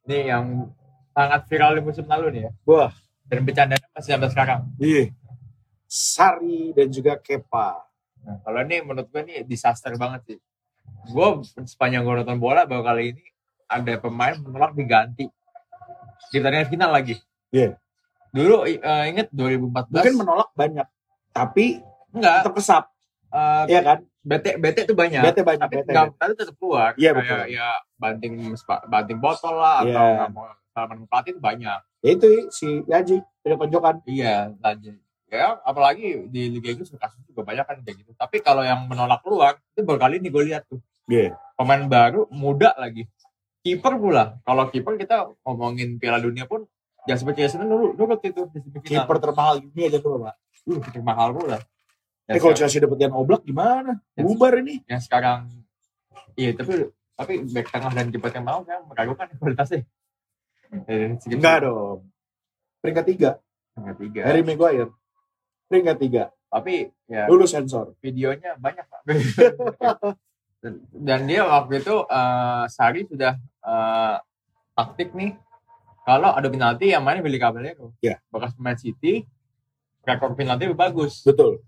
[0.02, 0.66] Ini yang
[1.14, 2.52] sangat viral di musim lalu nih ya.
[2.66, 4.60] Wah, Dan bercandanya masih sampai sekarang.
[4.82, 5.12] iya.
[5.86, 7.84] Sari dan juga Kepa.
[8.24, 10.38] Nah, kalau ini menurut gue ini disaster banget sih.
[11.12, 13.24] Gue sepanjang gue nonton bola baru kali ini
[13.68, 15.28] ada pemain menolak diganti.
[16.32, 17.20] Di pertandingan final lagi.
[17.52, 17.76] Iya.
[18.32, 19.92] Dulu eh, inget 2014.
[19.92, 20.86] Mungkin menolak banyak,
[21.36, 21.84] tapi
[22.16, 22.40] enggak.
[22.40, 22.84] tetap kesap,
[23.28, 23.98] eh, iya kan?
[24.22, 25.22] Bete bete itu banyak.
[25.22, 26.90] Bete banyak, tapi bete, nggak tapi tetap keluar.
[26.94, 27.42] Iya, Kayak betul.
[27.50, 28.34] ya banting
[28.88, 30.16] banting botol lah atau Iya.
[30.18, 31.78] nggak mau salaman pelatih itu banyak.
[32.02, 33.96] Ya itu si Yaji, ada tonjokan.
[34.08, 34.96] Iya, lanjut.
[35.32, 38.12] Ya, apalagi di Liga Inggris kasus juga banyak kan kayak gitu.
[38.12, 40.80] Tapi kalau yang menolak keluar, itu baru kali ini gue lihat tuh.
[41.08, 41.40] Iya.
[41.56, 43.08] Pemain baru, muda lagi.
[43.64, 44.36] Kiper pula.
[44.44, 46.68] Kalau kiper kita ngomongin Piala Dunia pun,
[47.08, 49.08] jangan seperti Chelsea nurut, nurut itu di semifinal.
[49.08, 50.34] Kiper termahal ini aja tuh, Pak.
[50.68, 51.58] Uh, kiper mahal pula.
[52.30, 53.98] Eh Yang, kalau Chelsea dapet Jan Oblak gimana?
[54.14, 54.22] Yes.
[54.22, 54.78] Bubar ini.
[54.86, 55.50] yang sekarang,
[56.38, 56.86] iya tapi
[57.18, 59.82] tapi back tengah dan kiper yang mau kan meragukan kualitasnya.
[60.86, 61.18] Eh.
[61.28, 62.08] Enggak dong.
[62.80, 63.30] Peringkat tiga,
[63.74, 64.20] Peringkat tiga.
[64.26, 64.90] Harry Maguire.
[65.66, 67.98] Peringkat tiga, Tapi ya lulus sensor.
[67.98, 69.02] videonya banyak pak.
[71.06, 74.16] dan, dia waktu itu eh, Sari sudah eh,
[74.78, 75.34] taktik nih
[76.02, 77.94] kalau ada penalti yang main Billy Caballero.
[78.02, 78.18] Iya.
[78.30, 79.22] Bekas pemain City,
[80.02, 81.22] rekor penalti lebih bagus.
[81.22, 81.62] Betul.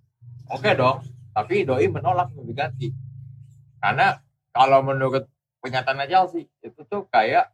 [0.52, 1.00] Oke dong,
[1.32, 2.92] tapi Doi menolak untuk diganti.
[3.80, 4.16] Karena
[4.52, 5.24] kalau menurut
[5.64, 7.48] pernyataan Chelsea itu tuh kayak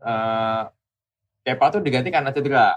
[0.00, 0.62] eh
[1.40, 2.76] Kepa tuh diganti karena cedera.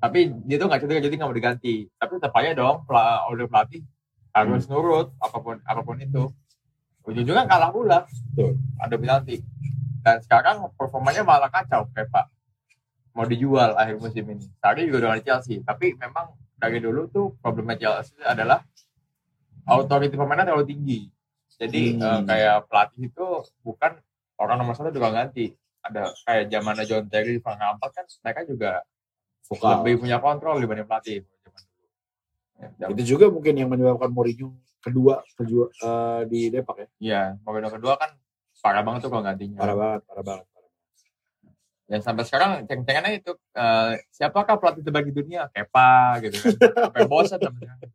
[0.00, 1.88] Tapi dia tuh nggak cedera jadi nggak mau diganti.
[1.96, 3.84] Tapi tetap aja dong pela- oleh pelatih
[4.32, 6.28] harus nurut apa pun apa pun itu.
[7.04, 8.04] Ujung-ujungnya kalah pula.
[8.32, 8.60] Betul.
[8.80, 9.36] Ada penalti.
[10.04, 12.28] Dan sekarang performanya malah kacau Kepa.
[13.12, 14.46] Mau dijual akhir musim ini.
[14.60, 15.60] Tadi juga dengan Chelsea.
[15.64, 18.64] Tapi memang dari dulu tuh problemnya Chelsea adalah
[19.68, 21.00] authority pemainnya terlalu tinggi.
[21.54, 22.02] Jadi Hmm.
[22.02, 23.26] eh, kayak pelatih itu
[23.60, 23.92] bukan
[24.38, 25.52] orang nomor satu juga ganti.
[25.78, 28.72] Ada kayak zamannya John Terry, Frank Lampard kan mereka juga
[29.46, 29.80] Vokal.
[29.80, 31.86] lebih punya kontrol dibanding pelatih zaman dulu.
[32.58, 36.88] Ya, dan- Itu juga mungkin yang menyebabkan Mourinho kedua kedua eh, di Depak ya.
[36.98, 38.14] Iya, Mourinho kedua kan
[38.58, 39.58] parah banget tuh kalau gantinya.
[39.58, 40.46] Parah banget, parah banget.
[40.46, 40.76] parah banget.
[41.88, 45.46] Ya sampai sekarang ceng-cengannya itu eh, siapakah pelatih terbaik di dunia?
[45.50, 46.54] Kepa gitu kan.
[46.90, 47.90] Sampai bosan sampai sekarang.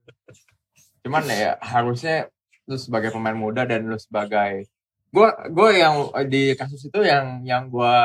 [1.03, 2.31] Cuman ya harusnya
[2.63, 4.71] lu sebagai pemain muda dan lu sebagai
[5.13, 7.95] gue gue yang di kasus itu yang yang gue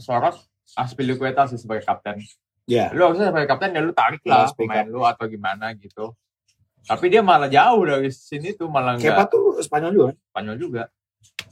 [0.00, 0.34] sorot
[0.72, 2.16] Aspilicueta sih sebagai kapten.
[2.64, 6.16] Ya, Lu harusnya sebagai kapten ya lu tarik lah speak pemain lu atau gimana gitu.
[6.82, 10.16] Tapi dia malah jauh dari sini tuh malah Kepa enggak tuh Spanyol juga kan?
[10.32, 10.82] Spanyol juga.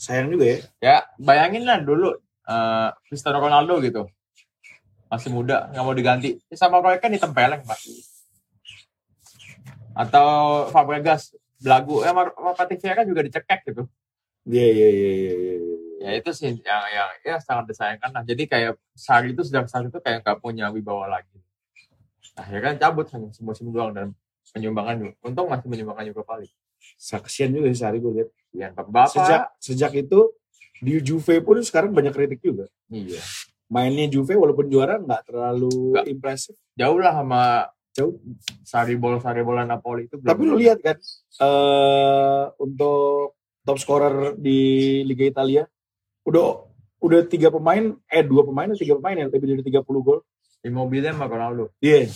[0.00, 0.58] Sayang juga ya.
[0.80, 2.16] Ya, bayangin lah dulu
[2.48, 4.08] eh Cristiano Ronaldo gitu.
[5.10, 6.38] Masih muda, nggak mau diganti.
[6.48, 7.78] Ya, sama Roy kan ditempeleng, Pak.
[9.94, 10.28] Atau
[10.70, 12.00] Fabregas, belagu.
[12.02, 13.82] Ya, sama Patrick Vieira juga dicekek gitu.
[14.48, 15.54] Iya, iya, iya, iya, iya.
[15.60, 15.76] iya.
[16.00, 18.22] Ya, itu sih yang, yang ya sangat disayangkan lah.
[18.24, 21.36] Jadi kayak Sari itu sejak saat itu kayak nggak punya wibawa lagi.
[22.32, 24.16] Akhirnya kan cabut hanya semusim doang dan
[24.56, 25.12] penyumbangan juga.
[25.20, 26.56] Untung masih menyumbangkan Europa League.
[26.96, 28.30] Sa- Kasian juga sih Sari gue lihat.
[28.56, 29.12] Ya, Bapak.
[29.12, 30.32] Sejak sejak itu
[30.80, 32.64] di Juve pun sekarang banyak kritik juga.
[32.88, 33.20] Iya.
[33.68, 36.06] Mainnya Juve walaupun juara nggak terlalu Nggak.
[36.08, 36.56] impresif.
[36.80, 37.68] Jauh lah sama.
[38.62, 40.16] Sari bol Sari bola Napoli itu.
[40.22, 40.96] Tapi lu lihat kan
[41.40, 45.62] eh untuk top scorer di Liga Italia
[46.24, 46.64] udah
[47.00, 50.20] udah tiga pemain eh dua pemain atau tiga pemain yang lebih dari 30 gol.
[50.60, 51.72] Immobile sama Ronaldo.
[51.80, 52.12] Iya.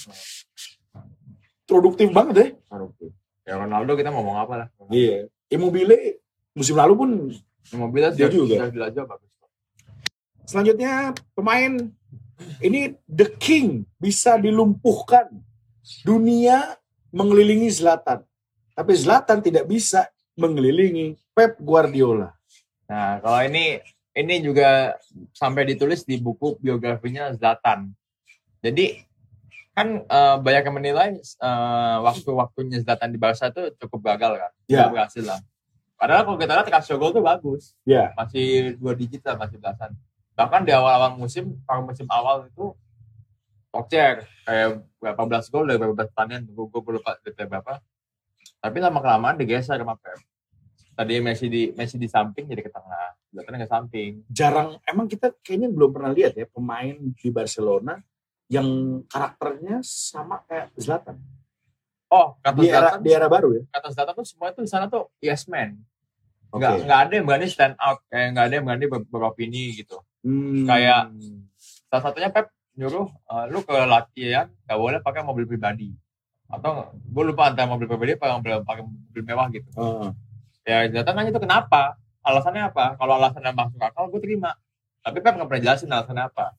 [1.64, 2.48] Produktif banget ya.
[2.68, 3.10] Produktif.
[3.44, 4.68] Ya Ronaldo kita ngomong apa lah.
[4.92, 5.32] Iya.
[5.48, 6.20] Immobile
[6.52, 7.10] musim lalu pun
[7.72, 8.68] Immobile Dia juga.
[8.68, 9.32] belajar bagus.
[10.44, 11.72] Selanjutnya pemain
[12.60, 15.32] ini the king bisa dilumpuhkan.
[16.04, 16.76] Dunia
[17.12, 18.24] mengelilingi Zlatan.
[18.74, 22.34] Tapi Zlatan tidak bisa mengelilingi Pep Guardiola.
[22.90, 23.78] Nah, kalau ini
[24.14, 24.94] ini juga
[25.34, 27.92] sampai ditulis di buku biografinya Zlatan.
[28.64, 29.04] Jadi
[29.74, 34.52] kan eh, banyak yang menilai eh, waktu-waktunya Zlatan di Barca itu cukup gagal kan.
[34.66, 35.40] Nggak berhasil lah.
[35.94, 38.10] Padahal kalau kita lihat ratio gol tuh bagus, Ya.
[38.18, 39.94] masih dua digit lah, masih belasan.
[40.34, 42.74] Bahkan di awal-awal musim, paruh musim awal itu
[43.74, 44.14] Tokcer
[44.46, 47.82] kayak berapa belas gol dari beberapa pertandingan, gue gue lupa detail berapa.
[48.56, 50.22] Tapi lama kelamaan digeser sama Pep.
[50.94, 54.10] Tadi Messi di Messi di samping jadi ke tengah, Zlatan ke samping.
[54.30, 57.98] Jarang, emang kita kayaknya belum pernah lihat ya pemain di Barcelona
[58.46, 58.68] yang
[59.04, 61.18] karakternya sama kayak Zlatan.
[62.06, 63.62] Oh, kata Di era, Zlatan, di era baru ya.
[63.68, 65.82] kata Zlatan tuh semua itu di sana tuh yes man.
[66.54, 66.62] Oke.
[66.62, 69.98] Nggak, nggak ada yang berani stand out, kayak nggak ada yang berani ber- beropini gitu.
[70.22, 70.62] Hmm.
[70.62, 71.10] kayak-
[71.90, 75.94] Salah satunya Pep nyuruh eh, lu ke latihan nggak boleh pakai mobil pribadi
[76.50, 79.68] atau gue lupa antara mobil pribadi apa mobil pakai mobil mewah gitu.
[79.74, 80.08] Heeh.
[80.64, 81.96] Ya Zlatan nanya itu kenapa?
[82.24, 82.96] Alasannya apa?
[82.96, 84.56] Kalau alasannya masuk akal gue terima.
[85.04, 86.56] Tapi Pep nggak pernah jelasin alasannya apa.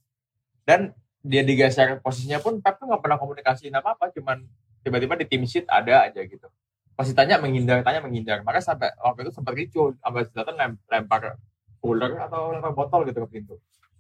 [0.66, 0.94] Dan
[1.26, 4.46] dia digeser posisinya pun Pep tuh nggak pernah komunikasiin apa apa, cuman
[4.86, 6.46] tiba-tiba di tim sheet ada aja gitu.
[6.94, 8.46] Pasti tanya menghindar, tanya menghindar.
[8.46, 11.42] Maka sampai waktu itu sempat ricu, sampai Zlatan lem- lempar
[11.82, 13.56] cooler atau lempar botol gitu ke pintu.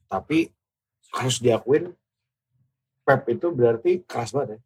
[0.06, 0.54] Tapi
[1.18, 1.94] harus diakuin
[3.06, 4.60] Pep itu berarti keras banget ya.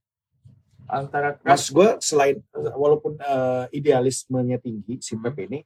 [0.90, 2.40] Antara Mas gue selain
[2.74, 5.22] walaupun eh, idealismenya tinggi si Hmm.
[5.22, 5.62] Pep ini,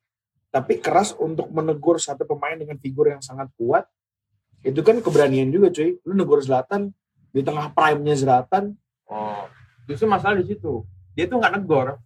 [0.49, 3.85] tapi keras untuk menegur satu pemain dengan figur yang sangat kuat.
[4.59, 5.95] Itu kan keberanian juga cuy.
[6.01, 6.91] Lu negur Zlatan
[7.29, 8.73] di tengah prime-nya Zlatan.
[9.05, 9.45] Oh,
[9.85, 10.81] justru masalah di situ.
[11.13, 12.01] Dia tuh nggak negor,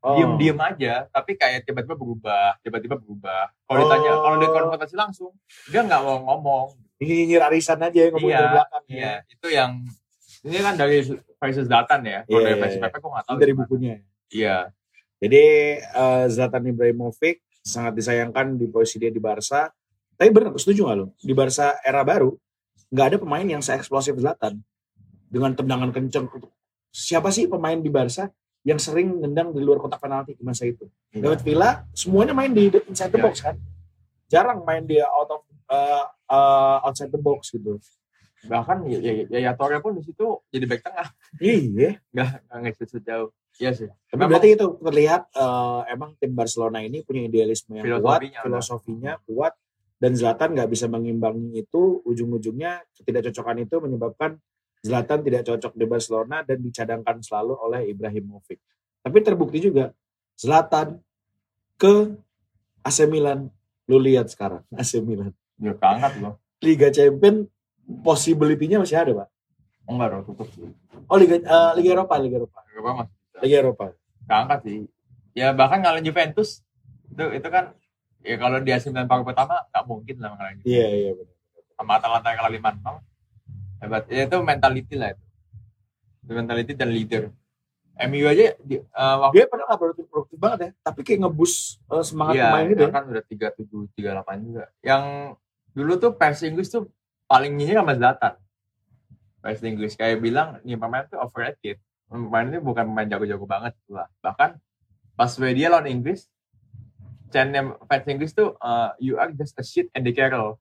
[0.00, 0.14] Oh.
[0.14, 3.50] diem-diem aja, tapi kayak tiba-tiba berubah, tiba-tiba berubah.
[3.62, 3.82] Kalau Oh.
[3.84, 5.32] ditanya, kalau dia konfrontasi langsung,
[5.66, 6.66] dia nggak mau ngomong.
[6.96, 8.82] Nyinyir arisan aja yang ngomong Iya, belakang.
[8.86, 8.94] ya.
[8.94, 9.70] Iya, itu yang
[10.44, 11.00] ini kan dari
[11.38, 12.20] versi Zlatan ya.
[12.26, 12.82] Kalau Iya, dari iya, iya.
[12.84, 13.36] Pepe gue nggak tahu.
[13.40, 13.94] Dari bukunya.
[14.28, 14.56] Iya.
[15.16, 15.42] Jadi
[15.80, 19.72] eh, Zlatan Ibrahimovic sangat disayangkan di posisi dia di Barca.
[20.16, 21.06] Tapi benar, setuju nggak lo?
[21.16, 22.32] Di Barca era baru
[22.88, 24.60] nggak ada pemain yang se-eksplosif Zlatan
[25.26, 26.28] dengan tendangan kenceng.
[26.92, 28.30] Siapa sih pemain di Barca
[28.66, 30.86] yang sering nendang di luar kotak penalti di masa itu?
[31.12, 31.32] Iya.
[31.32, 33.26] David Villa semuanya main di inside the Iya.
[33.26, 33.56] box kan?
[34.26, 37.78] Jarang main dia out of eh, eh, outside the box gitu.
[38.44, 41.08] Bahkan ya, ya, ya, ya Torre pun di situ jadi back tengah,
[41.40, 41.96] Iya.
[42.12, 43.32] nggak nggak ngesit sejauh.
[43.56, 43.88] Iya sih.
[43.88, 48.44] Tapi berarti itu terlihat eh, emang tim Barcelona ini punya idealisme yang kuat, Filosofinya ada.
[48.44, 49.52] filosofinya kuat,
[49.96, 52.04] dan Zlatan nggak bisa mengimbangi itu.
[52.04, 54.36] Ujung-ujungnya ketidakcocokan itu menyebabkan
[54.84, 58.60] Zlatan tidak cocok di Barcelona dan dicadangkan selalu oleh Ibrahimovic.
[59.00, 59.96] Tapi terbukti juga
[60.36, 61.00] Zlatan
[61.80, 62.12] ke
[62.84, 63.48] AC Milan.
[63.88, 65.32] Lu lihat sekarang AC Milan.
[65.56, 66.36] Ya keangkat loh.
[66.60, 67.48] Liga Champion
[67.86, 69.28] possibility-nya masih ada, Pak.
[69.86, 70.66] Enggak dong, tutup sih.
[71.06, 72.58] Oh, Liga eh, Liga Eropa, Liga Eropa.
[72.66, 73.38] Gak masih bisa.
[73.42, 73.84] Liga Eropa.
[74.26, 74.78] keangkat sih.
[75.38, 76.66] Ya bahkan ngalahin Juventus
[77.06, 77.70] itu itu kan
[78.26, 80.74] ya kalau di AC Milan paruh pertama nggak mungkin lah ngalahin Juventus.
[80.74, 81.36] Iya, iya benar.
[81.78, 82.98] Sama Atalanta yang kalah 5
[83.76, 84.02] Hebat.
[84.10, 85.24] Ya, itu mentality lah itu.
[86.26, 87.22] Itu mentality dan leader.
[87.96, 91.80] MU aja di, eh, waktu dia pernah nggak produktif, produktif banget ya tapi kayak ngebus
[91.80, 94.64] eh, semangat Iya, pemain gitu dia ya kan udah 37 38 juga.
[94.84, 95.02] Yang
[95.72, 96.90] dulu tuh pers Inggris tuh
[97.26, 98.34] paling nyinyir sama Zlatan.
[99.42, 101.78] Pers Inggris kayak bilang nih pemain tuh overrated.
[102.06, 104.10] Pemain ini bukan pemain jago-jago banget lah.
[104.22, 104.58] Bahkan
[105.14, 106.26] pas dia lawan Inggris,
[107.30, 110.58] chantnya fans Inggris tuh uh, you are just a shit Andy Carroll.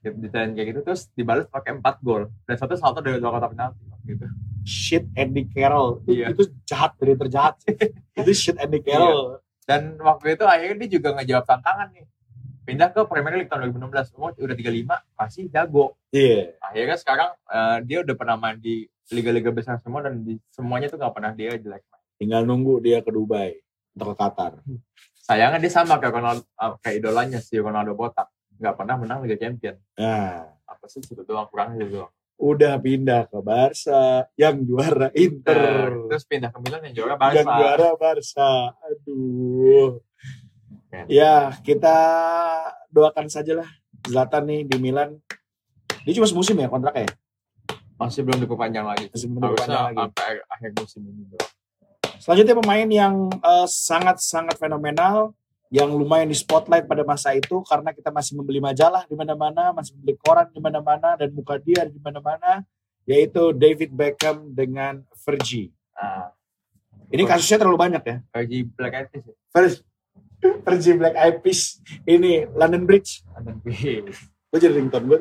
[0.00, 3.52] Gitu, Ditain kayak gitu terus dibalas pakai 4 gol dan satu salto dari luar kotak
[3.52, 4.24] penalti gitu.
[4.64, 6.26] shit Andy Carroll itu, Iya.
[6.32, 7.60] itu jahat dari terjahat
[8.24, 12.08] itu shit Andy Carroll Dan waktu itu akhirnya dia juga ngejawab tantangan nih.
[12.60, 14.84] Pindah ke Premier League tahun 2016, umur udah 35,
[15.16, 15.96] masih jago.
[16.10, 20.86] iya akhirnya sekarang eh, dia udah pernah main di liga-liga besar semua dan di semuanya
[20.86, 22.02] tuh gak pernah dia jelek main.
[22.14, 23.58] tinggal nunggu dia ke Dubai
[23.92, 24.52] atau ke Qatar
[25.20, 29.36] Sayangnya dia sama kayak Ronaldo, eh, kayak idolanya si Ronaldo Botak, nggak pernah menang Liga
[29.36, 29.78] Champion.
[29.94, 32.10] nah Apa sih itu doang kurangnya itu doang.
[32.36, 34.02] udah pindah ke Barca
[34.34, 37.56] yang juara Inter Terus pindah ke Milan yang juara yang Barca.
[37.56, 40.00] juara Barca aduh.
[41.06, 41.96] Ya kita
[42.90, 43.68] doakan sajalah
[44.06, 45.20] Zlatan nih di Milan
[46.04, 47.12] dia cuma semusim ya kontraknya ya?
[48.00, 49.06] Masih belum diperpanjang lagi.
[49.12, 49.96] Masih belum diperpanjang lagi.
[50.00, 51.40] sampai akhir musim ini bro.
[52.16, 55.36] Selanjutnya pemain yang eh, sangat-sangat fenomenal
[55.70, 59.94] yang lumayan di spotlight pada masa itu karena kita masih membeli majalah di mana-mana, masih
[59.94, 62.64] membeli koran di mana-mana dan muka dia di mana-mana
[63.06, 65.70] yaitu David Beckham dengan Fergie.
[65.94, 66.32] Nah,
[67.10, 68.16] Ini kasusnya terlalu banyak ya.
[68.30, 69.08] Fergie Black Eyed
[69.50, 69.82] Peas
[70.40, 73.20] Fergie Black Eyed Peas ini London Bridge.
[73.36, 74.16] London Bridge.
[74.50, 75.18] Gue jadi ringtone gue.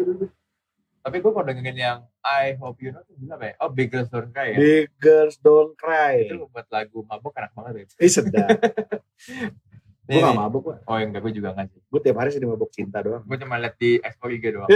[0.99, 3.55] Tapi gue kalau dengerin yang I Hope You Know itu gila ya?
[3.63, 4.57] Oh, Big Girls Don't Cry ya?
[4.59, 6.27] Big Girls Don't Cry.
[6.27, 7.85] Itu buat lagu mabok enak banget ya.
[8.03, 8.49] Ih sedap.
[10.09, 10.41] gue gak nih.
[10.41, 10.75] mabuk gue.
[10.89, 11.81] Oh enggak, gue juga enggak sih.
[11.87, 13.23] Gue tiap hari sih mabuk cinta doang.
[13.23, 14.69] Gue cuma liat di Expo IG doang.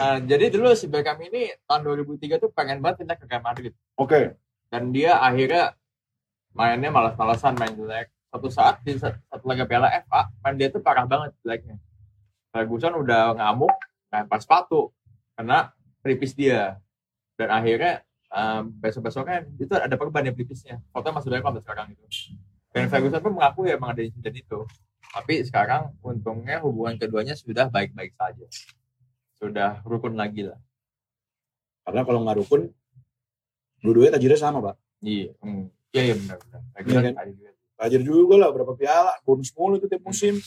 [0.00, 3.72] Ah, jadi dulu si Beckham ini tahun 2003 tuh pengen banget pindah ke Real Madrid.
[4.00, 4.38] Oke.
[4.72, 5.76] Dan dia akhirnya
[6.56, 8.08] mainnya malas-malasan main jelek.
[8.32, 11.76] Satu saat di sat- satu laga Piala FA, dia tuh parah banget jeleknya.
[12.50, 13.72] Ferguson udah ngamuk,
[14.08, 14.92] lempar sepatu,
[15.36, 16.80] kena pelipis dia.
[17.36, 18.00] Dan akhirnya
[18.32, 20.80] um, besok-besoknya itu ada perban di pelipisnya.
[20.90, 22.04] Fotonya masih banyak sampai sekarang itu.
[22.72, 24.64] Dan Ferguson pun mengaku ya emang ada insiden itu.
[25.12, 28.46] Tapi sekarang untungnya hubungan keduanya sudah baik-baik saja.
[29.36, 30.60] Sudah rukun lagi lah.
[31.86, 32.72] Karena kalau nggak rukun,
[33.80, 34.76] dua-duanya tajirnya sama pak.
[35.04, 35.64] Iya, hmm.
[35.94, 36.60] iya, benar-benar.
[36.74, 37.14] Lagi Iya kan?
[37.76, 40.40] Tajir juga lah, berapa piala, bonus mulu itu tiap musim.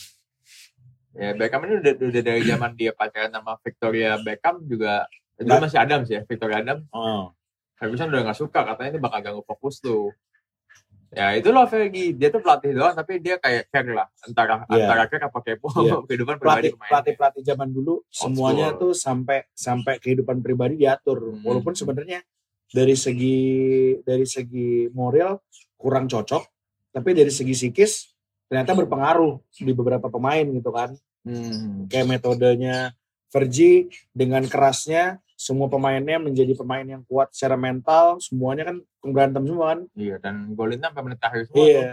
[1.10, 5.78] Ya Beckham ini udah, udah dari zaman dia pacaran sama Victoria Beckham juga itu masih
[5.78, 6.86] Adams ya, Victoria Adams.
[6.90, 7.30] Oh.
[7.74, 10.12] Ferguson udah nggak suka katanya ini bakal ganggu fokus tuh.
[11.10, 14.86] Ya itu loh Fergie, dia tuh pelatih doang tapi dia kayak care lah antara Iya.
[14.86, 15.98] antara care apa kepo Iya.
[16.06, 16.86] kehidupan pribadi pelatih pemain.
[16.86, 18.78] pelatih pelatih zaman dulu semuanya school.
[18.78, 21.42] tuh sampai sampai kehidupan pribadi diatur Hmm.
[21.42, 22.22] walaupun sebenarnya
[22.70, 23.38] dari segi
[24.00, 25.42] dari segi moral
[25.74, 26.46] kurang cocok
[26.90, 28.10] tapi dari segi psikis
[28.46, 31.84] ternyata berpengaruh di beberapa pemain gitu kan Hmm.
[31.92, 32.96] kayak metodenya
[33.28, 39.76] Fergie dengan kerasnya semua pemainnya menjadi pemain yang kuat secara mental semuanya kan berantem semua
[39.76, 41.64] kan Iya dan golinnya sampai menit akhir semua tuh.
[41.64, 41.88] Iya.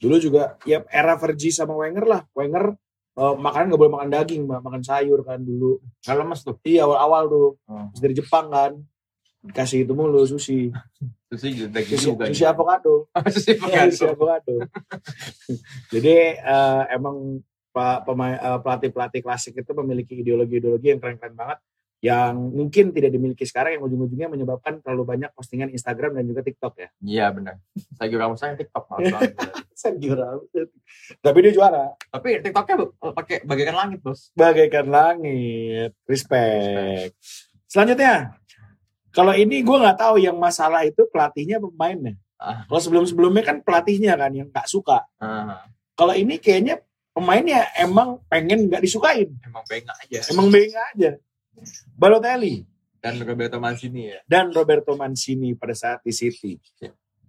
[0.00, 2.22] Dulu juga ya era Fergie sama Wenger lah.
[2.32, 2.72] Wenger
[3.20, 5.76] eh, makanan nggak boleh makan daging, makan sayur kan dulu.
[6.00, 6.56] Nggak lemes tuh.
[6.64, 7.48] Iya awal-awal tuh.
[7.92, 8.72] Terus dari Jepang kan.
[9.44, 10.68] Dikasih itu mulu sushi.
[11.30, 11.70] Sushi,
[12.10, 12.26] juga.
[12.26, 13.06] sushi avocado.
[13.34, 14.50] Sushi Iya, sushi avocado.
[14.50, 14.54] avocado.
[15.94, 17.38] Jadi eh, emang
[17.70, 21.58] eh, pelatih-pelatih klasik itu memiliki ideologi-ideologi yang keren-keren banget
[22.00, 26.72] yang mungkin tidak dimiliki sekarang yang ujung-ujungnya menyebabkan terlalu banyak postingan Instagram dan juga TikTok
[26.80, 26.88] ya.
[26.98, 27.54] Iya benar.
[27.92, 29.20] Saya kamu sayang TikTok malah.
[29.76, 30.48] Sergio Ramos.
[31.24, 31.92] Tapi dia juara.
[32.08, 34.32] Tapi TikToknya bu- pakai bagaikan langit bos.
[34.32, 35.92] bagaikan langit.
[36.08, 37.20] Respect.
[37.68, 38.39] Selanjutnya,
[39.10, 42.14] kalau ini gue nggak tahu yang masalah itu pelatihnya pemainnya.
[42.36, 42.64] Ah.
[42.64, 45.04] Kalau sebelum-sebelumnya kan pelatihnya kan yang nggak suka.
[45.18, 46.80] Ah, Kalau ini kayaknya
[47.12, 50.18] pemainnya emang pengen nggak disukain, emang bengak aja.
[50.30, 51.10] emang benga aja.
[51.92, 52.64] Balotelli
[52.96, 54.20] Dan Roberto Mancini ya.
[54.24, 56.56] dan Roberto Mancini pada saat di City.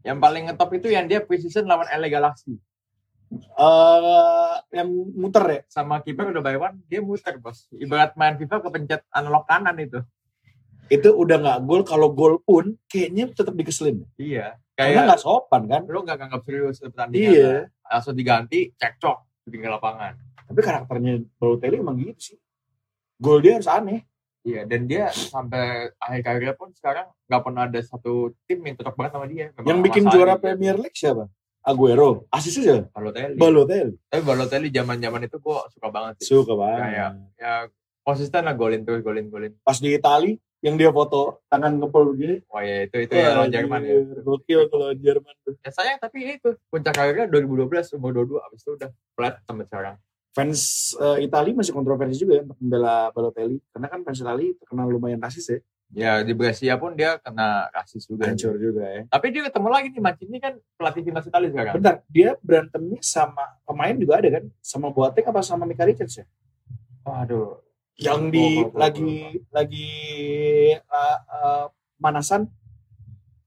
[0.02, 2.56] Yang paling ngetop itu yang dia preseason lawan LA Galaxy.
[3.32, 5.60] eh yang muter ya.
[5.68, 7.72] Sama kiper udah by one, dia muter bos.
[7.72, 10.00] Ibarat main FIFA kepencet analog kanan itu.
[10.92, 11.82] Itu udah nggak gol.
[11.88, 14.04] Kalau gol pun kayaknya tetap dikeselin.
[14.20, 14.60] Iya.
[14.76, 15.82] Karena Kayak nggak sopan kan.
[15.88, 17.32] lu nggak nganggap serius pertandingan.
[17.32, 17.54] Iya.
[17.88, 20.20] Langsung diganti, cekcok di pinggir lapangan.
[20.52, 22.38] Tapi karakternya Balotelli emang gitu sih.
[23.16, 24.04] Gol dia harus aneh.
[24.42, 28.96] Iya, dan dia sampai akhir karirnya pun sekarang nggak pernah ada satu tim yang cocok
[28.98, 29.46] banget sama dia.
[29.54, 30.42] Memang Yang bikin juara dia.
[30.42, 31.30] Premier League siapa?
[31.62, 32.26] Aguero.
[32.34, 32.90] Asis aja.
[32.90, 33.38] Balotelli.
[33.38, 33.94] Balotelli.
[34.10, 36.34] Tapi Balotelli zaman-zaman itu gua suka banget sih.
[36.34, 36.82] Suka banget.
[36.82, 37.54] Kayak ya
[38.02, 39.54] konsisten lah golin terus golin golin.
[39.62, 42.36] Pas di Itali yang dia foto tangan ngepel begini.
[42.46, 43.98] Wah ya itu itu ya lawan Jerman ya.
[44.22, 45.58] Gokil kalau Jerman tuh.
[45.66, 49.96] Ya sayang tapi itu puncak karirnya 2012 umur 22 abis itu udah flat sampai sekarang.
[50.32, 50.62] Fans
[50.96, 53.58] eh, Itali masih kontroversi juga ya untuk membela Balotelli.
[53.74, 55.60] Karena kan fans Itali terkenal lumayan rasis ya.
[55.92, 58.30] Ya di Brescia pun dia kena rasis juga.
[58.30, 59.02] Hancur juga ya.
[59.12, 61.74] Tapi dia ketemu lagi nih Mancini kan pelatih timnas Italia sekarang.
[61.76, 64.44] Bentar, dia berantemnya sama pemain juga ada kan?
[64.64, 66.26] Sama Boateng apa sama Mika Richards ya?
[67.04, 67.60] Waduh.
[68.02, 69.14] Yang di gua- gua- lagi
[69.54, 69.90] lagi
[70.76, 71.66] eh, eh,
[72.02, 72.50] manasan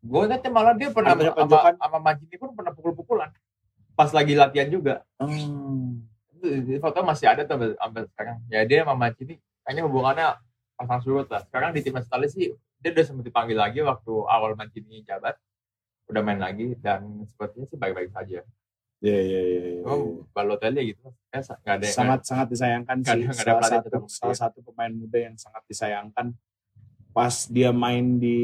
[0.04, 1.74] Gue liatnya malah dia pernah sama, tonjokan.
[1.80, 3.32] sama Mancini pun pernah pukul-pukulan.
[3.96, 5.00] Pas lagi latihan juga.
[5.16, 6.04] Hmm.
[6.28, 8.36] Itu, foto masih ada tuh sampai, sekarang.
[8.52, 10.26] Ya dia sama Mancini kayaknya hubungannya
[10.76, 11.40] pasang surut lah.
[11.48, 12.52] Sekarang di timnas Italia sih
[12.84, 15.40] dia udah sempat dipanggil lagi waktu awal Mancini jabat.
[16.04, 18.44] Udah main lagi dan sepertinya sih baik-baik saja.
[19.04, 19.60] Iya iya iya.
[19.68, 19.82] iya.
[19.84, 24.40] Cuma Balotelli gitu nggak ada sangat sangat disayangkan sih ada- salah satu salah dia.
[24.40, 26.32] satu pemain muda yang sangat disayangkan
[27.12, 28.40] pas dia main di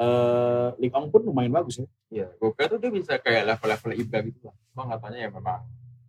[0.00, 3.92] eh Ligue 1 pun lumayan bagus ya Iya, gue kira tuh dia bisa kayak level-level
[3.96, 4.52] Ibra gitu lah.
[4.68, 5.60] Cuma katanya ya memang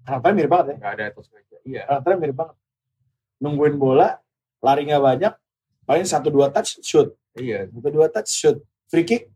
[0.03, 1.57] karakternya mirip banget ya nggak ada etos kerja.
[1.63, 2.55] Iya, karakternya mirip banget
[3.39, 4.19] nungguin bola
[4.63, 5.33] lari nggak banyak
[5.83, 7.67] paling satu dua touch shoot iya.
[7.67, 9.27] satu dua touch shoot free kick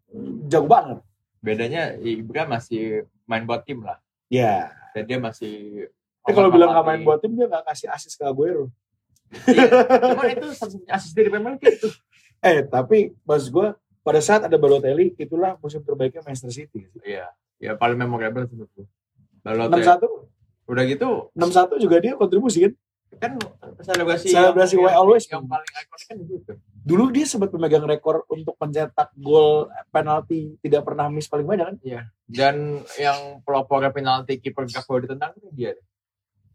[0.47, 0.99] jago banget
[1.43, 3.99] Bedanya Ibra masih main buat tim lah.
[4.25, 5.85] ya Dan dia masih
[6.19, 8.71] tapi kalau bilang nggak main buat tim dia nggak kasih asis ke Aguero
[9.27, 9.67] Iya,
[10.07, 10.47] cuman itu
[10.87, 11.87] asis dari Premier League itu.
[12.39, 13.67] eh tapi maksud gue
[14.01, 18.87] pada saat ada Balotelli itulah musim terbaiknya Manchester City Iya, ya paling memorable menurut gue.
[19.43, 19.83] enam Balotelli.
[19.83, 20.07] satu
[20.65, 22.73] Udah gitu enam satu juga dia kontribusi kan
[23.17, 23.31] kan
[23.81, 25.25] selebrasi Selebrasi yang, Always.
[25.27, 26.53] yang paling ikonik kan di situ.
[26.87, 31.77] Dulu dia sempat memegang rekor untuk mencetak gol penalti tidak pernah miss paling banyak kan?
[32.29, 32.55] Dan
[32.95, 35.71] yang pelopor penalti kiper gak boleh ditendang itu dia.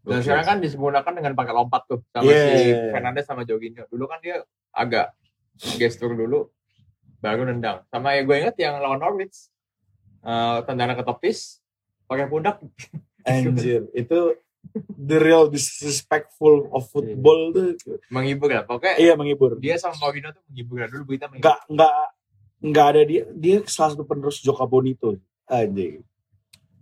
[0.02, 0.24] Dan Oke.
[0.26, 2.58] sekarang kan disempurnakan dengan pakai lompat tuh sama Yeah.
[2.58, 3.86] si Fernandes sama Jorginho.
[3.86, 4.42] Dulu kan dia
[4.74, 5.14] agak
[5.78, 6.50] gestur dulu
[7.22, 7.86] baru nendang.
[7.86, 9.50] Sama ya gue inget yang lawan Norwich
[10.22, 11.58] eh tendangan ke topis
[12.06, 12.62] pakai pundak
[13.22, 14.34] Anjir, itu
[14.96, 17.76] the real disrespectful of football tuh.
[18.08, 18.64] menghibur lah.
[18.64, 19.58] Pokoknya Iya menghibur.
[19.58, 20.88] dia sama Mourinho tuh menghibur lah.
[20.88, 21.42] Dulu berita menghibur.
[21.42, 21.94] Enggak enggak
[22.62, 25.18] enggak ada dia dia salah satu penerus Joka Bonito.
[25.50, 26.00] Anjir.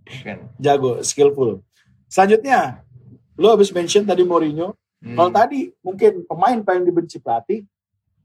[0.05, 0.47] Kan.
[0.59, 1.63] Jago, skillful.
[2.11, 2.83] Selanjutnya,
[3.39, 4.75] lo habis mention tadi Mourinho.
[5.01, 5.17] Hmm.
[5.17, 7.65] Kalau tadi mungkin pemain paling dibenci pelatih,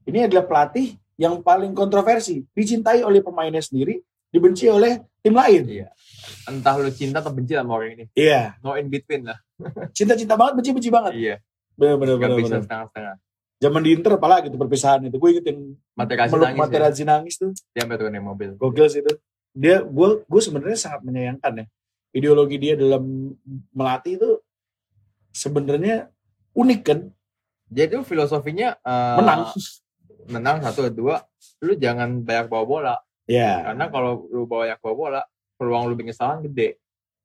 [0.05, 3.97] ini adalah pelatih yang paling kontroversi, dicintai oleh pemainnya sendiri,
[4.29, 5.65] dibenci oleh tim lain.
[5.65, 5.89] Iya.
[6.47, 8.05] Entah lu cinta atau benci sama orang ini.
[8.15, 9.37] Iya, No in between lah.
[9.91, 11.11] cinta-cinta banget, benci-benci banget.
[11.13, 11.35] Iya.
[11.75, 12.39] Bener bener Gak bener.
[12.41, 13.15] bisa setengah-setengah.
[13.57, 15.17] Zaman di Inter apalagi itu perpisahan itu.
[15.17, 16.61] Gue inget yang Materazzi meluk nangis ya.
[16.61, 17.51] Materazzi nangis tuh.
[17.73, 18.49] Dia sampai turun dari mobil.
[18.55, 19.13] Gokil sih itu.
[19.51, 21.65] Dia gue gue sebenarnya sangat menyayangkan ya.
[22.13, 23.33] Ideologi dia dalam
[23.73, 24.29] melatih itu
[25.31, 26.09] sebenarnya
[26.53, 26.99] unik kan.
[27.67, 29.41] Jadi tuh filosofinya eh, Menang.
[30.27, 31.23] menang satu dua
[31.63, 32.95] lu jangan banyak bawa bola
[33.27, 33.63] Ya.
[33.71, 35.21] karena kalau lu banyak bawa bola
[35.57, 36.77] peluang lu bikin kesalahan gede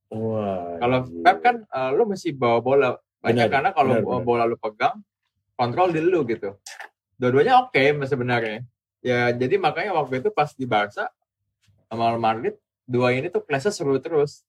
[0.09, 0.77] Wah.
[0.77, 0.99] kalau.
[1.21, 2.89] Pep kan eh, lu mesti bawa bola
[3.23, 4.99] banyak Benar, karena kalau bola lu pegang
[5.55, 6.59] kontrol di lu gitu
[7.15, 8.67] dua-duanya oke sebenarnya
[8.99, 11.07] ya jadi makanya waktu itu pas di Barca
[11.87, 14.43] sama Real Madrid dua ini tuh kelasnya seru terus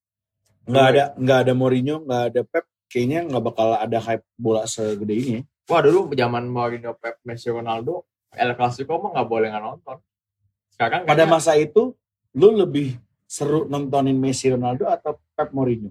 [0.64, 5.12] nggak ada nggak ada Mourinho, nggak ada Pep, kayaknya nggak bakal ada hype bola segede
[5.14, 5.40] ini.
[5.68, 9.98] wah dulu zaman Mourinho Pep Messi Ronaldo El Clasico mah nggak boleh nggak nonton
[10.72, 11.94] sekarang Pada kayaknya- masa itu,
[12.34, 12.98] lu lebih
[13.34, 15.90] seru nontonin Messi Ronaldo atau Pep Mourinho?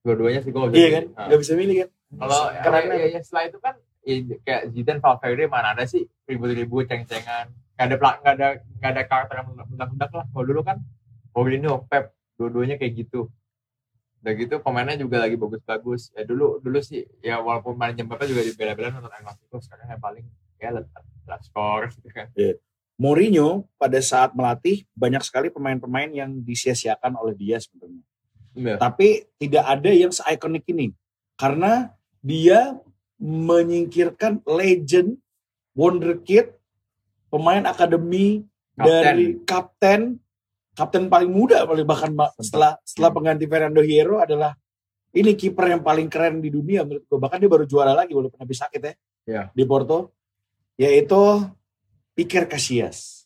[0.00, 1.88] dua-duanya sih gue Iya kan, nggak bisa milih kan?
[2.16, 6.08] Kalau Karena- ya, ya, setelah itu kan ya, kayak Zidane Valverde mana ada sih?
[6.24, 7.52] Ribut-ribut ceng-cengan.
[7.76, 8.48] Nggak ada pla- nggak ada
[8.80, 10.24] nggak ada karakter yang meledak-ledak lah.
[10.32, 10.76] Kalau dulu kan
[11.36, 13.28] Mourinho Pep dua-duanya kayak gitu.
[14.24, 16.16] Udah gitu pemainnya juga lagi bagus-bagus.
[16.16, 20.00] Ya dulu dulu sih ya walaupun main jam berapa juga dibela-bela nonton Clasico sekarang yang
[20.00, 20.24] paling
[20.56, 22.28] ya lihat skor gitu kan
[23.00, 28.04] Mourinho pada saat melatih banyak sekali pemain-pemain yang disia-siakan oleh dia sebenarnya.
[28.52, 28.76] Iya.
[28.76, 30.92] Tapi tidak ada yang se-ikonik ini.
[31.40, 32.76] Karena dia
[33.16, 35.16] menyingkirkan legend,
[35.72, 36.52] wonderkid,
[37.32, 38.44] pemain akademi
[38.76, 39.00] Kapten.
[39.00, 40.00] dari kapten,
[40.76, 44.52] kapten paling muda paling bahkan setelah setelah pengganti Fernando Hierro adalah
[45.16, 47.18] ini kiper yang paling keren di dunia menurut gue.
[47.18, 48.92] Bahkan dia baru juara lagi walaupun habis sakit ya.
[49.24, 49.42] Iya.
[49.56, 50.12] Di Porto.
[50.80, 51.44] Yaitu
[52.20, 53.24] Iker Casillas.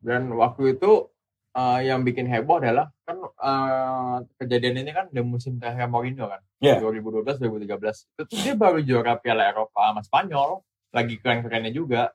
[0.00, 1.12] dan waktu itu
[1.52, 6.40] eh, yang bikin heboh adalah kan eh, kejadian ini kan di musim terakhir Mourinho kan?
[6.64, 6.80] Iya.
[6.80, 10.64] 2012 2013 itu dia baru juara Piala Eropa sama Spanyol.
[10.90, 12.10] Lagi keren-kerennya juga.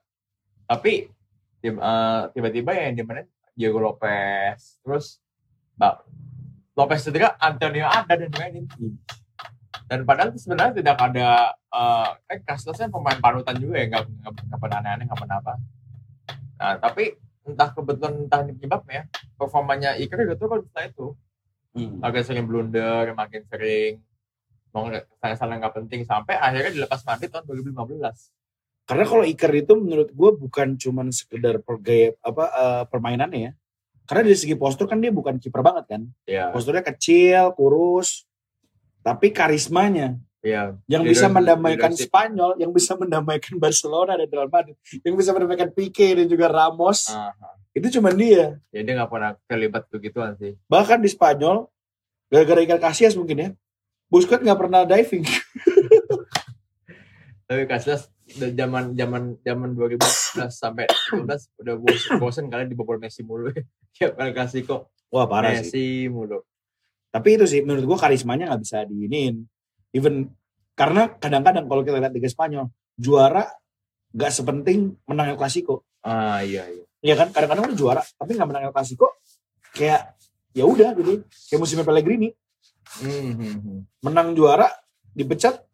[0.66, 1.06] Tapi
[1.62, 4.82] eh, tiba-tiba yang dimainin Diego Lopez.
[4.82, 5.22] Terus
[5.78, 5.94] Mbak
[6.76, 8.66] Lopez cedera Antonio ada dan mainin
[9.86, 13.86] dan padahal itu sebenarnya tidak ada eh eh Casillas kan pemain panutan juga ya.
[13.86, 15.54] Nggak nggak nggak pernah aneh-aneh nggak pernah apa
[16.56, 19.06] nah tapi entah kebetulan entah ini penyebabnya
[19.38, 21.06] performanya Iker juga turun setelah itu.
[22.00, 24.00] Agak sering blunder makin sering
[24.72, 24.88] mau
[25.36, 27.96] salah nggak penting sampai akhirnya dilepas Madrid tahun 2015
[28.86, 33.52] Karena kalau Iker itu menurut gue bukan cuman sekedar pergaya apa eh, permainannya ya.
[34.06, 36.02] Karena dari segi postur kan dia bukan kiper banget kan.
[36.22, 38.22] ya Posturnya kecil, kurus,
[39.02, 42.06] tapi karismanya ya yang bisa mendamaikan leadership.
[42.06, 47.10] Spanyol, yang bisa mendamaikan Barcelona dan Real Madrid, yang bisa mendamaikan Pique dan juga Ramos,
[47.10, 47.58] Aha.
[47.74, 48.62] itu cuman dia.
[48.70, 51.66] ya dia nggak pernah terlibat begituan sih Bahkan di Spanyol,
[52.30, 53.50] gara-gara Iker Casillas mungkin ya,
[54.06, 55.26] Busquets nggak pernah diving.
[57.50, 63.54] tapi Casillas zaman zaman zaman 2011 sampai 2012 udah bosen, bosen kali dibobol Messi mulu
[63.94, 65.70] ya El Clasico Wah parah sih.
[65.70, 66.42] Messi mulu
[67.14, 69.46] Tapi itu sih menurut gua karismanya nggak bisa diinin.
[69.96, 70.28] Even
[70.76, 73.48] karena kadang-kadang kalau kita lihat Liga Spanyol, juara
[74.12, 75.88] nggak sepenting menang El Clasico.
[76.04, 77.28] ah iya iya Iya kan?
[77.32, 79.16] Kadang-kadang udah juara, tapi nggak menang El Clasico,
[79.72, 80.12] kayak
[80.52, 81.24] ya udah gitu.
[81.48, 82.28] Kayak musimnya Pellegrini,
[83.00, 83.78] Hmm, hmm, hmm.
[84.04, 84.68] menang juara,
[85.10, 85.64] dipecat,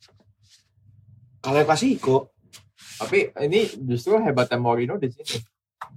[1.40, 2.30] kalah El Clasico.
[2.92, 5.42] tapi ini justru hebatnya Mourinho di sini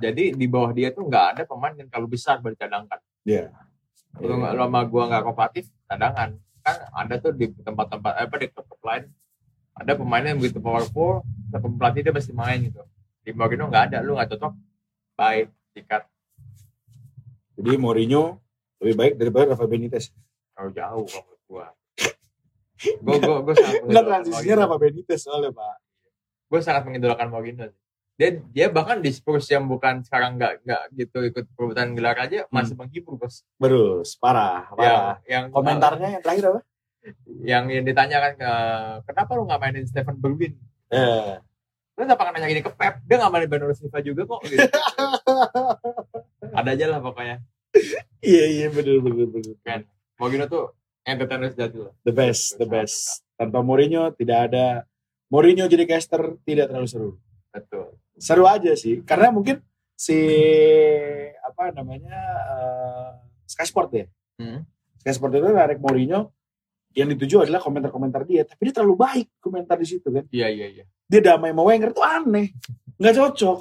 [0.01, 3.53] jadi di bawah dia tuh nggak ada pemain yang terlalu besar buat dicadangkan Iya.
[4.15, 6.39] Kalau nggak lama gua nggak kooperatif, cadangan.
[6.65, 9.05] Kan ada tuh di tempat-tempat eh, apa di klub lain
[9.75, 11.19] ada pemain yang begitu powerful,
[11.51, 12.81] tapi pelatih dia mesti main gitu.
[13.27, 14.53] Di Mourinho nggak ada, lu nggak cocok,
[15.19, 16.07] baik, sikat,
[17.59, 18.39] Jadi Mourinho
[18.79, 20.11] lebih baik daripada Rafa Benitez.
[20.55, 21.67] kalau jauh kalau menurut gua.
[22.75, 25.75] Gue gue gue sangat Enggak transisinya Rafa Benitez soalnya pak.
[26.47, 27.65] Gue sangat mengidolakan Mourinho.
[27.67, 27.84] sih.
[28.15, 32.47] Dia dia bahkan di Spurs yang bukan sekarang nggak nggak gitu ikut perebutan gelar aja
[32.47, 33.43] masih menghibur bos.
[33.59, 35.15] Berus, parah, Yang parah.
[35.27, 36.61] yang Komentarnya yang terakhir apa?
[37.45, 38.51] yang yang ditanyakan ke
[39.05, 40.55] kenapa lu nggak mainin Stephen Bergwijn?
[40.89, 41.37] Eh.
[41.95, 44.41] Lu nggak pernah nanya gini ke Pep, dia nggak mainin Bernardo Silva juga kok.
[44.47, 44.63] Gitu.
[46.57, 47.43] Ada aja lah pokoknya.
[48.23, 49.55] Iya iya bener bener bener.
[49.61, 49.83] Kan.
[50.15, 50.71] Mourinho tuh
[51.03, 51.93] entertainer sejati lah.
[52.07, 53.21] The best, the best.
[53.35, 54.87] Tanpa Mourinho tidak ada
[55.27, 57.09] Mourinho jadi caster tidak terlalu seru.
[57.51, 57.99] Betul.
[58.15, 59.59] Seru aja sih, karena mungkin
[59.95, 60.15] si
[61.39, 62.15] apa namanya
[62.51, 63.09] eh,
[63.47, 64.05] Sky Sport ya.
[64.39, 64.63] Hmm.
[65.03, 66.31] Sky Sport itu narik Mourinho
[66.95, 70.23] yang dituju adalah komentar-komentar dia, tapi dia terlalu baik komentar di situ kan.
[70.31, 70.85] Iya iya iya.
[71.11, 72.55] Dia damai sama Wenger tuh aneh,
[72.95, 73.59] nggak cocok.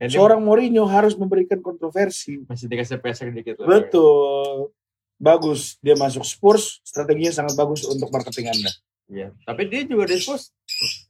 [0.00, 2.42] Dia Seorang Mourinho harus memberikan kontroversi.
[2.44, 3.78] masih dikasih pressure dikit lah.
[3.78, 4.74] Betul.
[5.14, 8.70] Bagus, dia masuk Spurs, strateginya sangat bagus untuk marketing Anda.
[9.06, 9.28] Iya.
[9.46, 10.50] Tapi dia juga di Spurs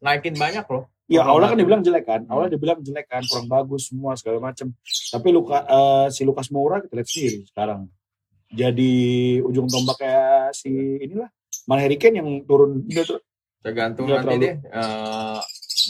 [0.01, 0.89] naikin banyak loh.
[1.05, 2.31] Ya awalnya kan dibilang jelek kan, Hmm.
[2.33, 4.73] awalnya dibilang jelek kan, kurang bagus semua segala macam.
[4.85, 7.81] Tapi Luka, eh, si Lukas Moura kita lihat sendiri sekarang
[8.49, 8.93] jadi
[9.43, 10.71] ujung tombak kayak si
[11.03, 11.27] inilah
[11.67, 12.87] Mal Harry Kane yang turun.
[13.61, 14.45] Tergantung nanti terlalu.
[14.45, 14.55] deh.
[14.63, 15.41] eh,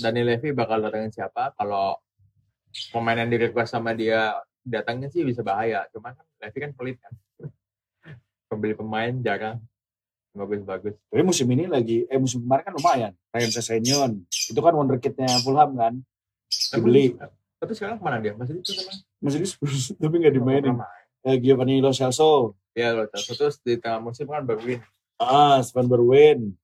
[0.00, 1.52] Dani Levy bakal datangin siapa.
[1.52, 1.98] Kalau
[2.88, 4.32] pemain yang di request sama dia
[4.62, 5.82] datangnya sih bisa bahaya.
[5.90, 7.12] Cuman kan Levy kan pelit kan.
[8.48, 9.58] Pembeli pemain jarang.
[10.34, 10.98] Bagus-bagus.
[10.98, 13.12] Tapi musim ini lagi, eh musim kemarin kan lumayan.
[13.30, 15.94] Ryan Sessegnon, itu kan wonderkidnya Fulham kan,
[16.74, 17.14] dibeli.
[17.62, 18.34] Tapi sekarang ke mana dia?
[18.34, 18.94] Masih itu teman.
[19.22, 20.76] Masih di Spurs, tapi nggak dimainin.
[21.24, 23.06] Eh, Giovanni Lo Celso, Ya loh.
[23.06, 24.82] Terus di tengah musim kan Berwin.
[25.22, 26.58] ah, Sven Berwin.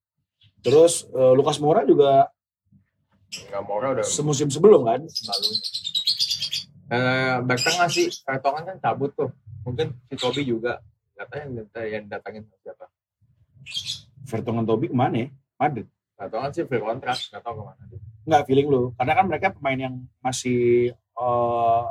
[0.61, 2.29] Terus eh, Lukas Moura juga
[3.31, 5.51] Nggak mau udah semusim sebelum kan, lalu.
[6.91, 9.31] Eh, back tengah sih, Vertonghen kan cabut tuh.
[9.63, 10.83] Mungkin si Toby juga.
[11.15, 12.90] Katanya yang, yang datangin siapa?
[14.31, 15.29] Vertonghen Toby ke mana ya?
[15.59, 15.87] Madrid.
[16.15, 17.83] Vertonghen sih free kontrak, nggak tahu ke mana.
[18.29, 18.83] Nggak feeling lu.
[18.95, 21.85] Karena kan mereka pemain yang masih eh,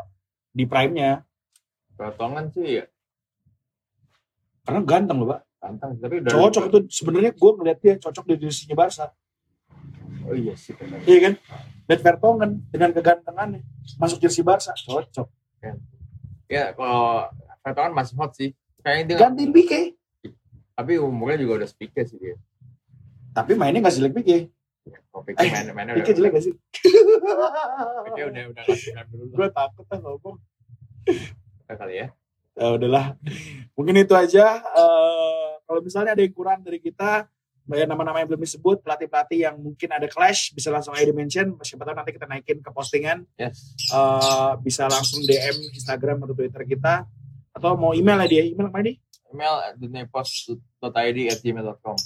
[0.55, 1.27] di prime-nya.
[1.99, 2.85] Vertonghen sih ya,
[4.63, 5.41] Karena ganteng loh, Pak.
[5.59, 9.11] ganteng tapi udah Cocok itu sebenarnya gue ngeliat dia cocok di divisinya Barca.
[10.23, 11.03] Oh iya sih benar.
[11.03, 11.33] Iya kan?
[11.83, 13.59] Dan Vertonghen dengan kegantengannya
[13.99, 15.27] masuk jersey Barca cocok.
[16.47, 17.27] Ya kalau
[17.59, 18.55] Vertonghen masih hot sih.
[18.79, 19.98] Kayaknya dia Gantiin Pique.
[20.80, 22.39] Tapi umurnya juga udah speaker sih dia.
[23.36, 24.47] Tapi mainnya nggak jelek Pique.
[25.11, 26.55] Kalau Pique Eh, main mainnya Pique jelek gak sih?
[26.55, 30.38] Pique udah udah ngasih dulu gue takut lah ngomong.
[31.67, 32.07] kali ya.
[32.55, 33.19] Ya udahlah.
[33.75, 34.63] Mungkin itu aja.
[34.63, 37.27] Eh, kalau misalnya ada yang kurang dari kita,
[37.75, 41.59] ya nama-nama yang belum disebut, pelatih-pelatih yang mungkin ada clash, bisa langsung aja di-mention.
[41.59, 43.27] Siapa tahu nanti kita naikin ke postingan.
[43.36, 43.75] Yes.
[43.91, 47.03] Eh, bisa langsung DM Instagram atau Twitter kita.
[47.60, 48.47] Atau mau email lah dia.
[48.47, 48.95] Email apa nih?
[49.36, 49.55] Email
[51.28, 51.97] at gmail.com.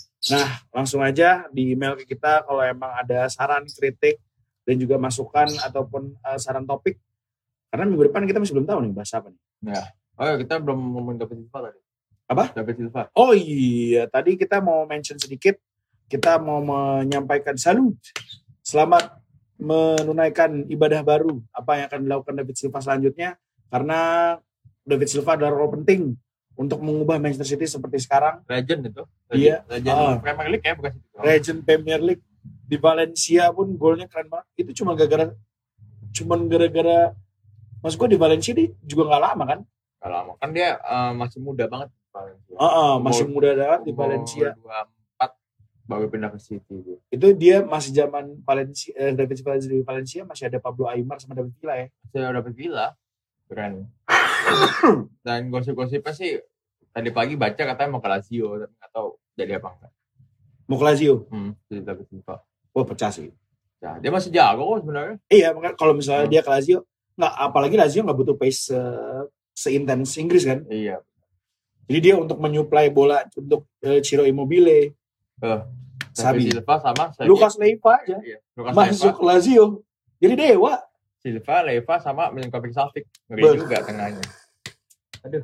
[0.74, 4.18] Langsung aja di email ke kita kalau emang ada saran, kritik,
[4.66, 6.97] dan juga masukan ataupun eh, saran topik.
[7.70, 9.41] Karena minggu depan kita masih belum tahu nih bahas apa nih.
[10.18, 11.80] Oh ya, kita belum ngomongin David Silva tadi.
[12.30, 12.43] Apa?
[12.54, 13.01] David Silva.
[13.14, 15.58] Oh iya, tadi kita mau mention sedikit,
[16.10, 17.97] kita mau menyampaikan salut.
[18.66, 19.22] Selamat
[19.58, 21.41] menunaikan ibadah baru.
[21.54, 23.38] Apa yang akan dilakukan David Silva selanjutnya?
[23.74, 24.01] Karena
[24.84, 26.13] David Silva adalah role penting
[26.53, 28.43] untuk mengubah Manchester City seperti sekarang.
[28.45, 29.03] Legend itu.
[29.29, 29.63] Iya.
[29.65, 30.17] Legend Ah.
[30.17, 31.07] Premier League ya bukan City.
[31.17, 32.23] Legend Premier League
[32.63, 34.47] di Valencia pun golnya keren banget.
[34.55, 35.34] Itu cuma gara-gara,
[36.11, 37.15] cuma gara-gara,
[37.79, 39.59] maksud gue di Valencia dia juga nggak lama kan?
[39.97, 40.31] Gak lama.
[40.38, 41.89] Kan dia eh, masih muda banget.
[42.13, 42.53] Valencia.
[42.53, 44.47] Heeh, masih Umur- muda banget di Valencia.
[44.53, 44.93] 24
[45.84, 46.95] baru pindah ke City dia.
[47.11, 51.36] itu dia masih zaman Valencia eh, David Silva di Valencia masih ada Pablo Aimar sama
[51.36, 52.88] David Villa ya Saya udah gila.
[53.54, 53.74] Keren.
[55.20, 56.36] Dan gosip-gosipnya sih
[56.89, 59.91] tadi pagi baca katanya mau ke Lazio tapi nggak tahu jadi apa enggak.
[60.64, 62.36] mau ke Lazio Hmm, David Silva.
[62.70, 63.30] wah pecah sih
[63.78, 65.16] Ya, dia masih jago kok sebenarnya.
[65.28, 66.32] iya makanya kalau misalnya Hmm.
[66.32, 66.80] dia ke Lazio
[67.14, 68.80] nggak apalagi Lazio nggak butuh pace se
[69.54, 71.01] seintens Inggris kan Iya.
[71.84, 74.93] jadi dia untuk menyuplai bola untuk eh, Ciro Immobile
[76.14, 77.04] Sabi David Silva sama.
[77.24, 78.38] Lucas Leiva aja Iya.
[78.54, 79.66] Lucas masuk Leiva, Lazio
[80.16, 80.78] jadi dewa
[81.24, 83.07] Silva, Leiva sama Milinkovic Savic.
[83.26, 83.55] Ngeri Beuh.
[83.57, 84.24] juga tengahnya.
[85.24, 85.43] Aduh.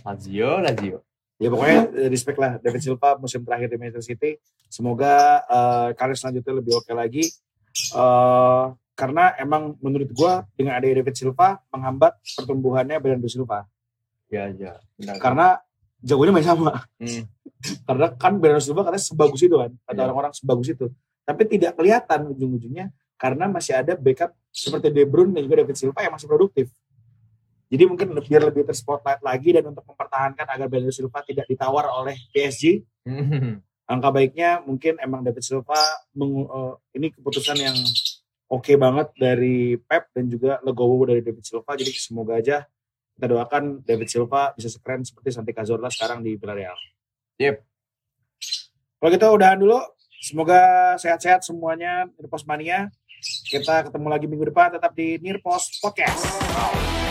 [0.00, 0.98] Lazio, Lazio.
[1.36, 4.30] ya pokoknya eh, respect lah David Silva musim terakhir di Manchester City
[4.66, 7.28] semoga eh, karir selanjutnya lebih oke lagi
[7.78, 13.70] Eh, karena emang menurut gua dengan adanya David Silva menghambat pertumbuhannya Bernardo Silva
[14.26, 14.82] Ya, ya.
[14.92, 15.14] Benar.
[15.22, 15.46] karena
[16.00, 17.22] jagonya masih sama Hmm.
[17.86, 20.02] karena kan Bernardo Silva katanya sebagus itu kan kata Iya.
[20.04, 20.86] orang-orang sebagus itu
[21.22, 26.00] tapi tidak kelihatan ujung-ujungnya karena masih ada backup seperti De Bruyne dan juga David Silva
[26.06, 26.70] yang masih produktif
[27.68, 32.16] jadi mungkin biar lebih terspotlight lagi dan untuk mempertahankan agar Bernardo Silva tidak ditawar oleh
[32.32, 33.64] PSG Hmm.
[33.88, 35.80] angka baiknya mungkin emang David Silva
[36.12, 37.76] mengu- eh, ini keputusan yang
[38.46, 42.68] oke banget dari Pep dan juga legowo dari David Silva jadi semoga aja
[43.16, 46.78] kita doakan David Silva bisa sekeren seperti Santi Cazorla sekarang di Villarreal.
[47.42, 47.56] Yep.
[49.02, 49.80] Kalau gitu udahan dulu.
[50.22, 52.90] Semoga sehat-sehat semuanya Nirpos Mania.
[53.22, 57.07] Kita ketemu lagi minggu depan tetap di Nirpos Podcast.